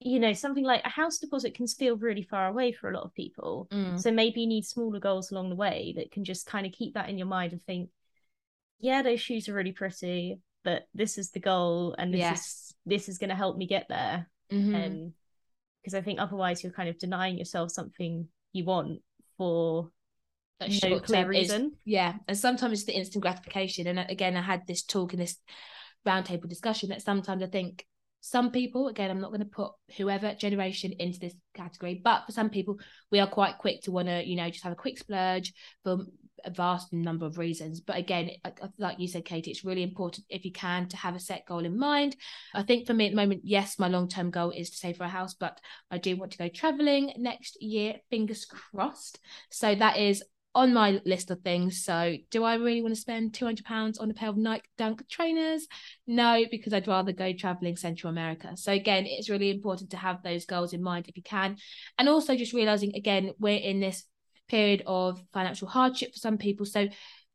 you 0.01 0.21
know 0.21 0.33
something 0.33 0.65
like 0.65 0.83
a 0.85 0.89
house 0.89 1.19
deposit 1.19 1.55
can 1.55 1.67
feel 1.67 1.97
really 1.97 2.23
far 2.23 2.49
away 2.49 2.73
for 2.73 2.91
a 2.91 2.95
lot 2.95 3.05
of 3.05 3.15
people 3.15 3.69
Mm. 3.73 3.99
so 4.01 4.11
maybe 4.13 4.41
you 4.43 4.47
need 4.47 4.65
smaller 4.65 5.01
goals 5.01 5.31
along 5.31 5.49
the 5.51 5.57
way 5.57 5.95
that 5.97 6.11
can 6.11 6.25
just 6.25 6.47
kind 6.47 6.67
of 6.67 6.73
keep 6.73 6.95
that 6.95 7.09
in 7.09 7.19
your 7.19 7.27
mind 7.27 7.53
and 7.53 7.63
think 7.63 7.91
yeah 8.79 9.03
those 9.03 9.21
shoes 9.21 9.49
are 9.49 9.55
really 9.55 9.73
pretty 9.73 10.39
but 10.65 10.87
this 10.95 11.19
is 11.19 11.31
the 11.31 11.41
goal 11.41 11.95
and 11.99 12.13
this 12.13 12.19
is 12.19 12.23
yes 12.23 12.75
this 12.85 13.09
is 13.09 13.19
going 13.19 13.31
to 13.31 13.37
help 13.37 13.57
me 13.57 13.67
get 13.67 13.87
there 13.89 14.29
Mhm. 14.53 14.75
and 14.75 15.13
because 15.87 15.95
i 15.97 16.03
think 16.03 16.19
otherwise 16.21 16.65
you're 16.65 16.73
kind 16.73 16.89
of 16.89 16.99
denying 16.99 17.39
yourself 17.39 17.71
something 17.71 18.27
you 18.53 18.65
want 18.65 18.99
for 19.39 19.89
That 20.59 20.71
no 20.83 20.99
clear 20.99 21.23
term 21.23 21.35
is- 21.35 21.51
reason. 21.51 21.73
Yeah 21.85 22.15
and 22.27 22.37
sometimes 22.37 22.73
it's 22.81 22.87
the 22.87 22.97
instant 22.97 23.23
gratification 23.23 23.87
and 23.87 24.01
uh, 24.01 24.05
again 24.09 24.37
i 24.37 24.43
had 24.43 24.67
this 24.67 24.83
talk 24.83 25.13
in 25.13 25.21
this 25.21 25.37
roundtable 26.05 26.49
discussion 26.49 26.89
that 26.89 27.03
sometimes 27.03 27.41
i 27.45 27.47
think 27.47 27.87
some 28.27 28.51
people 28.51 28.89
again 28.89 29.11
i'm 29.11 29.21
not 29.21 29.31
going 29.31 29.41
to 29.41 29.47
put 29.47 29.71
whoever 29.97 30.35
generation 30.35 30.93
into 30.99 31.21
this 31.21 31.35
category 31.55 32.01
but 32.03 32.25
for 32.27 32.33
some 32.33 32.51
people 32.51 32.77
we 33.13 33.21
are 33.21 33.29
quite 33.29 33.57
quick 33.59 33.81
to 33.83 33.93
want 33.93 34.09
to 34.09 34.27
you 34.27 34.35
know 34.35 34.51
just 34.51 34.65
have 34.65 34.73
a 34.73 34.77
quick 34.77 34.99
splurge 34.99 35.53
for 35.85 35.99
a 36.45 36.51
vast 36.51 36.93
number 36.93 37.25
of 37.27 37.39
reasons. 37.39 37.81
But 37.81 37.97
again 37.97 38.31
like- 38.79 38.99
you 38.99 39.09
said 39.09 39.25
katie 39.25 39.51
it's 39.51 39.65
really 39.65 39.83
important 39.83 40.27
if 40.29 40.45
you 40.45 40.53
can 40.53 40.89
to 40.89 40.97
have 40.97 41.15
a 41.15 41.21
set 41.21 41.47
goal 41.47 41.65
in 41.65 41.79
mind. 41.79 42.17
I 42.55 42.63
think 42.63 42.87
for 42.87 42.95
me 42.95 43.07
at 43.07 43.11
the 43.13 43.17
moment 43.17 43.43
yes 43.45 43.79
my 43.79 43.89
long-term 43.89 44.31
goal 44.31 44.51
is 44.51 44.71
to 44.71 44.77
save 44.77 44.97
for 44.97 45.05
a 45.05 45.09
house 45.09 45.35
but 45.35 45.59
i 45.91 45.99
do 45.99 46.17
want 46.17 46.33
to 46.33 46.39
go 46.39 46.49
traveling 46.49 47.13
next 47.17 47.63
year 47.63 47.97
fingers 48.11 48.45
crossed. 48.45 49.19
So 49.51 49.75
that 49.75 49.99
is 49.99 50.23
on 50.57 50.73
my 50.73 51.03
list 51.05 51.31
of 51.31 51.43
things. 51.43 51.85
So, 51.85 52.17
do 52.31 52.43
I 52.43 52.55
really 52.55 52.81
want 52.81 52.95
to 52.95 53.01
spend 53.01 53.35
two 53.35 53.45
hundred 53.45 53.67
pounds 53.67 53.99
on 53.99 54.11
a 54.11 54.15
pair 54.15 54.31
of 54.31 54.39
Nike 54.39 54.65
Dunk 54.79 55.07
trainers? 55.07 55.69
No, 56.07 56.45
because 56.51 56.73
I'd 56.73 56.89
rather 56.89 57.13
go 57.13 57.35
traveling 57.35 57.77
Central 57.77 58.11
America. 58.11 58.57
So 58.57 58.73
again, 58.73 59.05
it's 59.07 59.29
really 59.29 59.51
important 59.51 59.91
to 59.91 59.99
have 59.99 60.23
those 60.23 60.47
goals 60.47 60.73
in 60.73 60.83
mind 60.83 61.09
if 61.09 61.17
you 61.17 61.23
can, 61.23 61.59
and 61.99 62.09
also 62.09 62.35
just 62.37 62.55
realizing 62.55 62.95
again 62.97 63.33
we're 63.39 63.59
in 63.59 63.81
this 63.81 64.05
period 64.49 64.83
of 64.87 65.23
financial 65.35 65.69
hardship 65.69 66.15
for 66.15 66.21
some 66.21 66.39
people. 66.39 66.65
So 66.65 66.89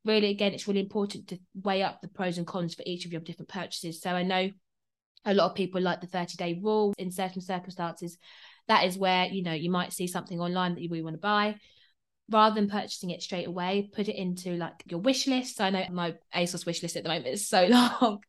really, 0.03 0.31
again, 0.31 0.53
it's 0.53 0.67
really 0.67 0.79
important 0.79 1.27
to 1.27 1.37
weigh 1.53 1.83
up 1.83 2.01
the 2.01 2.07
pros 2.07 2.39
and 2.39 2.47
cons 2.47 2.73
for 2.73 2.83
each 2.87 3.05
of 3.05 3.11
your 3.11 3.21
different 3.21 3.49
purchases. 3.49 4.01
So 4.01 4.09
I 4.09 4.23
know 4.23 4.49
a 5.25 5.35
lot 5.35 5.51
of 5.51 5.55
people 5.55 5.79
like 5.79 6.01
the 6.01 6.07
30 6.07 6.37
day 6.37 6.59
rule 6.59 6.95
in 6.97 7.11
certain 7.11 7.43
circumstances. 7.43 8.17
That 8.67 8.85
is 8.85 8.97
where 8.97 9.27
you 9.27 9.43
know 9.43 9.53
you 9.53 9.69
might 9.69 9.93
see 9.93 10.07
something 10.07 10.39
online 10.39 10.73
that 10.73 10.81
you 10.81 10.89
really 10.89 11.03
want 11.03 11.17
to 11.17 11.21
buy 11.21 11.57
rather 12.31 12.55
than 12.55 12.69
purchasing 12.69 13.09
it 13.09 13.21
straight 13.21 13.47
away, 13.47 13.89
put 13.93 14.07
it 14.07 14.15
into 14.15 14.55
like 14.55 14.83
your 14.87 14.99
wish 14.99 15.27
list. 15.27 15.57
So 15.57 15.65
I 15.65 15.69
know 15.69 15.85
my 15.91 16.15
ASOS 16.35 16.65
wish 16.65 16.81
list 16.81 16.95
at 16.95 17.03
the 17.03 17.09
moment 17.09 17.27
is 17.27 17.47
so 17.47 17.65
long. 17.69 18.19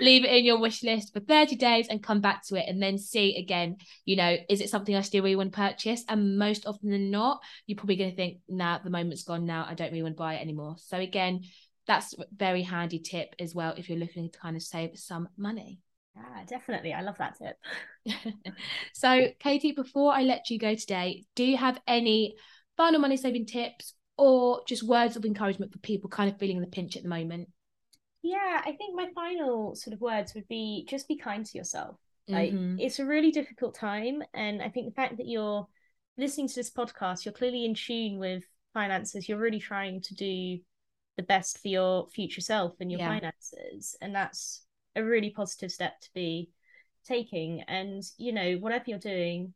Leave 0.00 0.24
it 0.24 0.30
in 0.32 0.44
your 0.44 0.60
wish 0.60 0.82
list 0.82 1.12
for 1.12 1.20
30 1.20 1.56
days 1.56 1.88
and 1.88 2.02
come 2.02 2.20
back 2.20 2.46
to 2.46 2.56
it 2.56 2.66
and 2.68 2.82
then 2.82 2.98
see 2.98 3.36
again, 3.36 3.76
you 4.04 4.16
know, 4.16 4.36
is 4.48 4.60
it 4.60 4.70
something 4.70 4.94
I 4.94 5.00
still 5.00 5.22
really 5.24 5.36
want 5.36 5.52
to 5.52 5.56
purchase? 5.56 6.04
And 6.08 6.38
most 6.38 6.66
often 6.66 6.90
than 6.90 7.10
not, 7.10 7.40
you're 7.66 7.76
probably 7.76 7.96
going 7.96 8.10
to 8.10 8.16
think, 8.16 8.38
nah, 8.48 8.78
the 8.78 8.90
moment's 8.90 9.24
gone 9.24 9.46
now. 9.46 9.66
I 9.68 9.74
don't 9.74 9.90
really 9.90 10.02
want 10.02 10.16
to 10.16 10.22
buy 10.22 10.34
it 10.34 10.42
anymore. 10.42 10.76
So 10.78 10.98
again, 10.98 11.42
that's 11.86 12.14
a 12.18 12.24
very 12.36 12.62
handy 12.62 12.98
tip 12.98 13.34
as 13.40 13.54
well 13.54 13.74
if 13.76 13.88
you're 13.88 13.98
looking 13.98 14.30
to 14.30 14.38
kind 14.38 14.56
of 14.56 14.62
save 14.62 14.90
some 14.98 15.28
money. 15.38 15.80
yeah 16.14 16.44
definitely 16.46 16.92
i 16.92 17.00
love 17.00 17.16
that 17.16 17.34
tip 17.38 17.56
so, 18.92 19.28
Katie, 19.38 19.72
before 19.72 20.12
I 20.14 20.22
let 20.22 20.50
you 20.50 20.58
go 20.58 20.74
today, 20.74 21.24
do 21.34 21.44
you 21.44 21.56
have 21.56 21.80
any 21.86 22.34
final 22.78 22.98
money 23.00 23.18
saving 23.18 23.44
tips 23.44 23.92
or 24.16 24.62
just 24.66 24.82
words 24.82 25.16
of 25.16 25.26
encouragement 25.26 25.70
for 25.70 25.78
people 25.80 26.08
kind 26.08 26.30
of 26.32 26.38
feeling 26.38 26.60
the 26.62 26.66
pinch 26.66 26.96
at 26.96 27.02
the 27.02 27.08
moment? 27.10 27.48
yeah 28.22 28.60
i 28.64 28.72
think 28.72 28.96
my 28.96 29.06
final 29.14 29.74
sort 29.76 29.94
of 29.94 30.00
words 30.00 30.34
would 30.34 30.48
be 30.48 30.84
just 30.88 31.06
be 31.06 31.16
kind 31.16 31.46
to 31.46 31.56
yourself 31.56 31.96
like 32.28 32.50
Mhm. 32.50 32.76
it's 32.80 32.98
a 32.98 33.04
really 33.06 33.30
difficult 33.30 33.74
time 33.76 34.22
and 34.34 34.60
i 34.60 34.68
think 34.68 34.86
the 34.86 34.94
fact 35.00 35.16
that 35.18 35.28
you're 35.28 35.66
listening 36.16 36.48
to 36.48 36.54
this 36.56 36.70
podcast 36.70 37.24
you're 37.24 37.32
clearly 37.32 37.64
in 37.64 37.74
tune 37.74 38.18
with 38.18 38.42
finances 38.74 39.28
you're 39.28 39.38
really 39.38 39.60
trying 39.60 40.00
to 40.02 40.14
do 40.14 40.58
the 41.16 41.22
best 41.22 41.58
for 41.62 41.68
your 41.68 42.08
future 42.10 42.40
self 42.40 42.74
and 42.80 42.90
your 42.90 42.98
Yeah. 42.98 43.08
finances 43.08 43.96
and 44.00 44.12
that's 44.14 44.62
a 44.96 45.02
really 45.04 45.30
positive 45.30 45.70
step 45.70 46.00
to 46.00 46.10
be 46.12 46.50
taking 47.04 47.62
and 47.62 48.02
you 48.18 48.32
know 48.32 48.56
whatever 48.56 48.84
you're 48.88 48.98
doing 48.98 49.54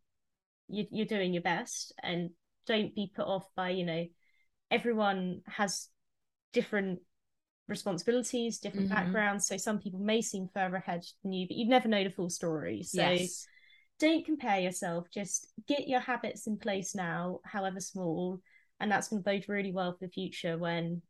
you're 0.68 1.04
doing 1.16 1.32
your 1.34 1.42
best 1.42 1.92
and 2.02 2.30
don't 2.66 2.94
be 2.94 3.10
put 3.14 3.26
off 3.26 3.46
by 3.56 3.70
you 3.70 3.84
know 3.84 4.06
everyone 4.70 5.40
has 5.46 5.88
different 6.52 7.00
responsibilities 7.68 8.58
different 8.58 8.88
Mhm. 8.90 8.94
backgrounds 8.94 9.46
so 9.46 9.56
some 9.56 9.78
people 9.78 10.00
may 10.00 10.20
seem 10.20 10.48
further 10.48 10.76
ahead 10.76 11.04
than 11.22 11.32
you 11.32 11.46
but 11.46 11.56
you 11.56 11.66
never 11.66 11.88
know 11.88 12.02
the 12.04 12.10
full 12.10 12.28
story 12.28 12.82
so 12.82 13.00
yes. 13.02 13.46
don't 13.98 14.24
compare 14.26 14.58
yourself 14.58 15.08
just 15.10 15.52
get 15.66 15.88
your 15.88 16.00
habits 16.00 16.46
in 16.46 16.58
place 16.58 16.94
now 16.94 17.38
however 17.44 17.80
small 17.80 18.40
and 18.80 18.90
that's 18.90 19.08
going 19.08 19.22
to 19.22 19.24
bode 19.30 19.48
really 19.48 19.72
well 19.72 19.92
for 19.92 20.06
the 20.06 20.10
future 20.12 20.58
when 20.58 21.00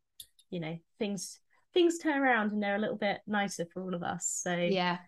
you 0.50 0.60
know 0.60 0.78
things 0.98 1.40
things 1.72 1.98
turn 1.98 2.20
around 2.20 2.52
and 2.52 2.62
they're 2.62 2.76
a 2.76 2.80
little 2.80 2.98
bit 2.98 3.20
nicer 3.26 3.64
for 3.72 3.82
all 3.82 3.94
of 3.94 4.02
us 4.02 4.26
so 4.26 4.54
Yeah. 4.54 4.98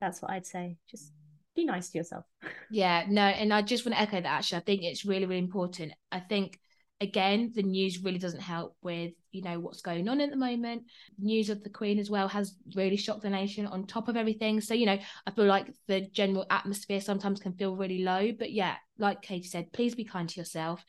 that's 0.00 0.20
what 0.20 0.30
i'd 0.32 0.46
say 0.46 0.76
just 0.90 1.10
be 1.54 1.64
nice 1.64 1.90
to 1.90 1.98
yourself 1.98 2.24
Yeah. 2.70 3.04
No, 3.08 3.22
and 3.22 3.52
I 3.52 3.62
just 3.62 3.84
want 3.84 3.96
to 3.96 4.00
echo 4.00 4.16
that 4.20 4.26
actually. 4.26 4.58
I 4.58 4.62
think 4.62 4.82
it's 4.82 5.04
really, 5.04 5.26
really 5.26 5.38
important. 5.38 5.92
I 6.10 6.20
think 6.20 6.58
again, 7.02 7.50
the 7.54 7.62
news 7.62 8.02
really 8.02 8.18
doesn't 8.18 8.40
help 8.40 8.76
with, 8.80 9.12
you 9.32 9.42
know, 9.42 9.58
what's 9.58 9.82
going 9.82 10.08
on 10.08 10.20
at 10.20 10.30
the 10.30 10.36
moment. 10.36 10.84
News 11.18 11.50
of 11.50 11.62
the 11.62 11.68
Queen 11.68 11.98
as 11.98 12.08
well 12.08 12.28
has 12.28 12.54
really 12.76 12.96
shocked 12.96 13.22
the 13.22 13.30
nation 13.30 13.66
on 13.66 13.86
top 13.86 14.06
of 14.08 14.16
everything. 14.16 14.60
So, 14.60 14.72
you 14.72 14.86
know, 14.86 14.98
I 15.26 15.30
feel 15.32 15.46
like 15.46 15.66
the 15.88 16.02
general 16.12 16.46
atmosphere 16.48 17.00
sometimes 17.00 17.40
can 17.40 17.54
feel 17.54 17.76
really 17.76 18.04
low. 18.04 18.30
But 18.38 18.52
yeah, 18.52 18.76
like 18.98 19.20
Katie 19.20 19.48
said, 19.48 19.72
please 19.72 19.96
be 19.96 20.04
kind 20.04 20.28
to 20.28 20.40
yourself. 20.40 20.84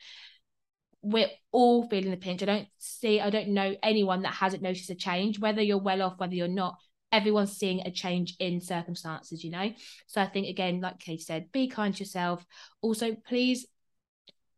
We're 1.02 1.30
all 1.50 1.88
feeling 1.88 2.12
the 2.12 2.16
pinch. 2.16 2.42
I 2.42 2.46
don't 2.46 2.68
see, 2.78 3.20
I 3.20 3.28
don't 3.30 3.48
know 3.48 3.74
anyone 3.82 4.22
that 4.22 4.34
hasn't 4.34 4.62
noticed 4.62 4.90
a 4.90 4.94
change, 4.94 5.40
whether 5.40 5.62
you're 5.62 5.78
well 5.78 6.00
off, 6.00 6.18
whether 6.18 6.34
you're 6.34 6.48
not. 6.48 6.76
Everyone's 7.14 7.56
seeing 7.56 7.80
a 7.86 7.92
change 7.92 8.34
in 8.40 8.60
circumstances, 8.60 9.44
you 9.44 9.50
know. 9.50 9.72
So 10.08 10.20
I 10.20 10.26
think 10.26 10.48
again, 10.48 10.80
like 10.80 10.98
Katie 10.98 11.22
said, 11.22 11.52
be 11.52 11.68
kind 11.68 11.94
to 11.94 12.00
yourself. 12.00 12.44
Also, 12.82 13.14
please 13.14 13.66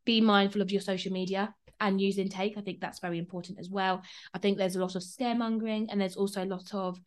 be 0.07 0.23
mindful 0.23 0.62
of 0.62 0.73
your 0.73 0.81
social 0.81 1.12
media 1.12 1.55
and 1.81 1.97
news 1.97 2.16
intake. 2.16 2.55
I 2.57 2.62
think 2.62 2.81
that's 2.81 3.01
very 3.01 3.19
important 3.19 3.59
as 3.59 3.69
well. 3.69 4.01
I 4.33 4.38
think 4.38 4.57
there's 4.57 4.77
a 4.77 4.81
lot 4.81 4.95
of 4.95 5.03
scaremongering 5.03 5.88
and 5.90 6.01
there's 6.01 6.16
also 6.16 6.42
a 6.42 6.47
lot 6.47 6.73
of 6.73 6.99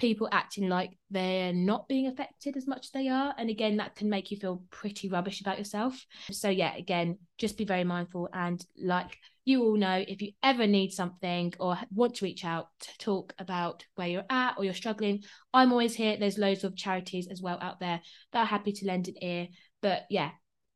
people 0.00 0.28
acting 0.32 0.68
like 0.68 0.96
they're 1.10 1.52
not 1.52 1.86
being 1.86 2.06
affected 2.06 2.56
as 2.56 2.66
much 2.66 2.86
as 2.86 2.90
they 2.90 3.08
are. 3.08 3.34
And 3.36 3.50
again, 3.50 3.76
that 3.76 3.94
can 3.94 4.08
make 4.08 4.30
you 4.30 4.38
feel 4.38 4.64
pretty 4.70 5.10
rubbish 5.10 5.42
about 5.42 5.58
yourself. 5.58 6.04
So 6.30 6.48
yeah, 6.48 6.74
again, 6.74 7.18
just 7.38 7.58
be 7.58 7.66
very 7.66 7.84
mindful. 7.84 8.28
And 8.32 8.64
like 8.76 9.18
you 9.44 9.62
all 9.62 9.76
know, 9.76 10.02
if 10.06 10.22
you 10.22 10.32
ever 10.42 10.66
need 10.66 10.92
something 10.92 11.52
or 11.60 11.78
want 11.94 12.14
to 12.16 12.24
reach 12.24 12.44
out 12.44 12.68
to 12.80 12.98
talk 12.98 13.34
about 13.38 13.84
where 13.94 14.08
you're 14.08 14.24
at 14.30 14.54
or 14.56 14.64
you're 14.64 14.74
struggling, 14.74 15.22
I'm 15.52 15.70
always 15.70 15.94
here. 15.94 16.16
There's 16.18 16.38
loads 16.38 16.64
of 16.64 16.76
charities 16.76 17.28
as 17.30 17.42
well 17.42 17.58
out 17.60 17.80
there 17.80 18.00
that 18.32 18.40
are 18.40 18.46
happy 18.46 18.72
to 18.72 18.86
lend 18.86 19.08
an 19.08 19.22
ear. 19.22 19.48
But 19.82 20.02
yeah, 20.10 20.30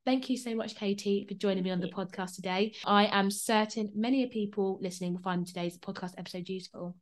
Thank 0.06 0.28
you 0.28 0.36
so 0.36 0.54
much, 0.54 0.76
Katie, 0.76 1.24
for 1.26 1.32
joining 1.32 1.64
me 1.64 1.70
on 1.70 1.80
the 1.80 1.88
podcast 1.88 2.34
today. 2.34 2.74
I 2.84 3.06
am 3.06 3.30
certain 3.30 3.90
many 3.94 4.26
people 4.26 4.78
listening 4.82 5.14
will 5.14 5.22
find 5.22 5.46
today's 5.46 5.78
podcast 5.78 6.12
episode 6.18 6.46
useful. 6.46 6.94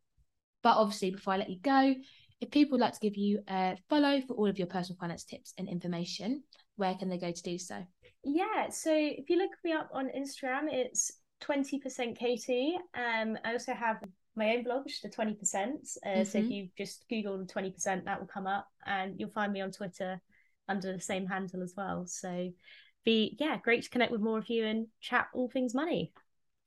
But 0.62 0.76
obviously, 0.76 1.10
before 1.10 1.34
I 1.34 1.38
let 1.38 1.50
you 1.50 1.58
go, 1.60 1.94
if 2.40 2.50
people 2.50 2.72
would 2.72 2.80
like 2.80 2.94
to 2.94 3.00
give 3.00 3.16
you 3.16 3.42
a 3.48 3.76
follow 3.88 4.20
for 4.22 4.34
all 4.34 4.48
of 4.48 4.58
your 4.58 4.66
personal 4.66 4.98
finance 4.98 5.24
tips 5.24 5.54
and 5.58 5.68
information, 5.68 6.42
where 6.76 6.94
can 6.94 7.08
they 7.08 7.18
go 7.18 7.30
to 7.30 7.42
do 7.42 7.58
so? 7.58 7.84
Yeah, 8.24 8.68
so 8.68 8.92
if 8.92 9.28
you 9.30 9.38
look 9.38 9.52
me 9.64 9.72
up 9.72 9.90
on 9.92 10.08
Instagram, 10.08 10.72
it's 10.72 11.12
20% 11.40 12.16
Katie. 12.16 12.78
Um, 12.94 13.36
I 13.44 13.52
also 13.52 13.74
have 13.74 14.02
my 14.34 14.56
own 14.56 14.64
blog, 14.64 14.84
which 14.84 14.94
is 14.94 15.00
the 15.00 15.10
20%. 15.10 15.96
Uh, 16.06 16.24
So 16.24 16.38
if 16.38 16.46
Mhm. 16.46 16.50
you 16.50 16.68
just 16.76 17.06
Google 17.08 17.38
the 17.38 17.46
20%, 17.46 18.04
that 18.04 18.20
will 18.20 18.26
come 18.28 18.46
up, 18.46 18.68
and 18.86 19.18
you'll 19.18 19.30
find 19.30 19.52
me 19.52 19.60
on 19.60 19.72
Twitter 19.72 20.20
under 20.68 20.92
the 20.92 21.00
same 21.00 21.26
handle 21.26 21.62
as 21.62 21.74
well. 21.76 22.06
So 22.06 22.52
be 23.04 23.36
yeah, 23.40 23.58
great 23.58 23.82
to 23.82 23.90
connect 23.90 24.12
with 24.12 24.20
more 24.20 24.38
of 24.38 24.48
you 24.48 24.64
and 24.64 24.86
chat 25.00 25.28
all 25.34 25.48
things 25.48 25.74
money. 25.74 26.12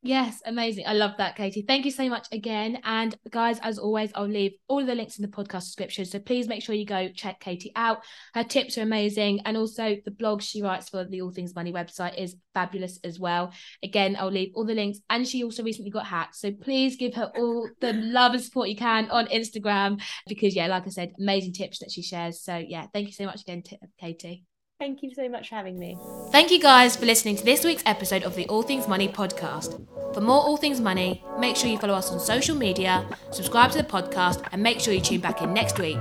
Yes, 0.05 0.39
amazing. 0.45 0.83
I 0.85 0.93
love 0.93 1.13
that, 1.17 1.35
Katie. 1.35 1.63
Thank 1.67 1.83
you 1.83 1.89
so 1.89 2.07
much 2.09 2.27
again. 2.31 2.77
And 2.83 3.17
guys, 3.31 3.57
as 3.63 3.79
always, 3.79 4.11
I'll 4.13 4.27
leave 4.27 4.51
all 4.67 4.85
the 4.85 4.93
links 4.93 5.17
in 5.17 5.23
the 5.23 5.35
podcast 5.35 5.63
description. 5.63 6.05
So 6.05 6.19
please 6.19 6.47
make 6.47 6.61
sure 6.61 6.75
you 6.75 6.85
go 6.85 7.09
check 7.09 7.39
Katie 7.39 7.71
out. 7.75 8.03
Her 8.35 8.43
tips 8.43 8.77
are 8.77 8.83
amazing. 8.83 9.39
And 9.45 9.57
also 9.57 9.95
the 10.05 10.11
blog 10.11 10.43
she 10.43 10.61
writes 10.61 10.89
for 10.89 11.05
the 11.05 11.23
All 11.23 11.31
Things 11.31 11.55
Money 11.55 11.73
website 11.73 12.19
is 12.19 12.35
fabulous 12.53 12.99
as 13.03 13.19
well. 13.19 13.51
Again, 13.81 14.15
I'll 14.19 14.29
leave 14.29 14.51
all 14.53 14.63
the 14.63 14.75
links. 14.75 14.99
And 15.09 15.27
she 15.27 15.43
also 15.43 15.63
recently 15.63 15.89
got 15.89 16.05
hacked. 16.05 16.35
So 16.35 16.51
please 16.51 16.97
give 16.97 17.15
her 17.15 17.31
all 17.35 17.67
the 17.81 17.93
love 17.93 18.33
and 18.33 18.43
support 18.43 18.69
you 18.69 18.75
can 18.75 19.09
on 19.09 19.25
Instagram 19.29 19.99
because, 20.27 20.55
yeah, 20.55 20.67
like 20.67 20.85
I 20.85 20.91
said, 20.91 21.13
amazing 21.19 21.53
tips 21.53 21.79
that 21.79 21.89
she 21.89 22.03
shares. 22.03 22.43
So, 22.43 22.55
yeah, 22.57 22.85
thank 22.93 23.07
you 23.07 23.13
so 23.13 23.25
much 23.25 23.41
again, 23.41 23.63
Katie. 23.99 24.43
Thank 24.77 25.03
you 25.03 25.13
so 25.13 25.29
much 25.29 25.49
for 25.49 25.55
having 25.55 25.79
me. 25.79 25.97
Thank 26.31 26.51
you 26.51 26.59
guys 26.59 26.97
for 26.97 27.05
listening 27.05 27.37
to 27.37 27.45
this 27.45 27.63
week's 27.63 27.83
episode 27.85 28.23
of 28.23 28.35
the 28.35 28.45
All 28.47 28.61
Things 28.61 28.89
Money 28.89 29.07
podcast. 29.07 29.81
For 30.13 30.19
more 30.19 30.41
All 30.41 30.57
Things 30.57 30.81
Money, 30.81 31.23
make 31.39 31.55
sure 31.55 31.69
you 31.69 31.77
follow 31.77 31.93
us 31.93 32.11
on 32.11 32.19
social 32.19 32.57
media, 32.57 33.07
subscribe 33.31 33.71
to 33.71 33.77
the 33.77 33.85
podcast, 33.85 34.45
and 34.51 34.61
make 34.61 34.81
sure 34.81 34.93
you 34.93 34.99
tune 34.99 35.21
back 35.21 35.41
in 35.41 35.53
next 35.53 35.79
week. 35.79 35.97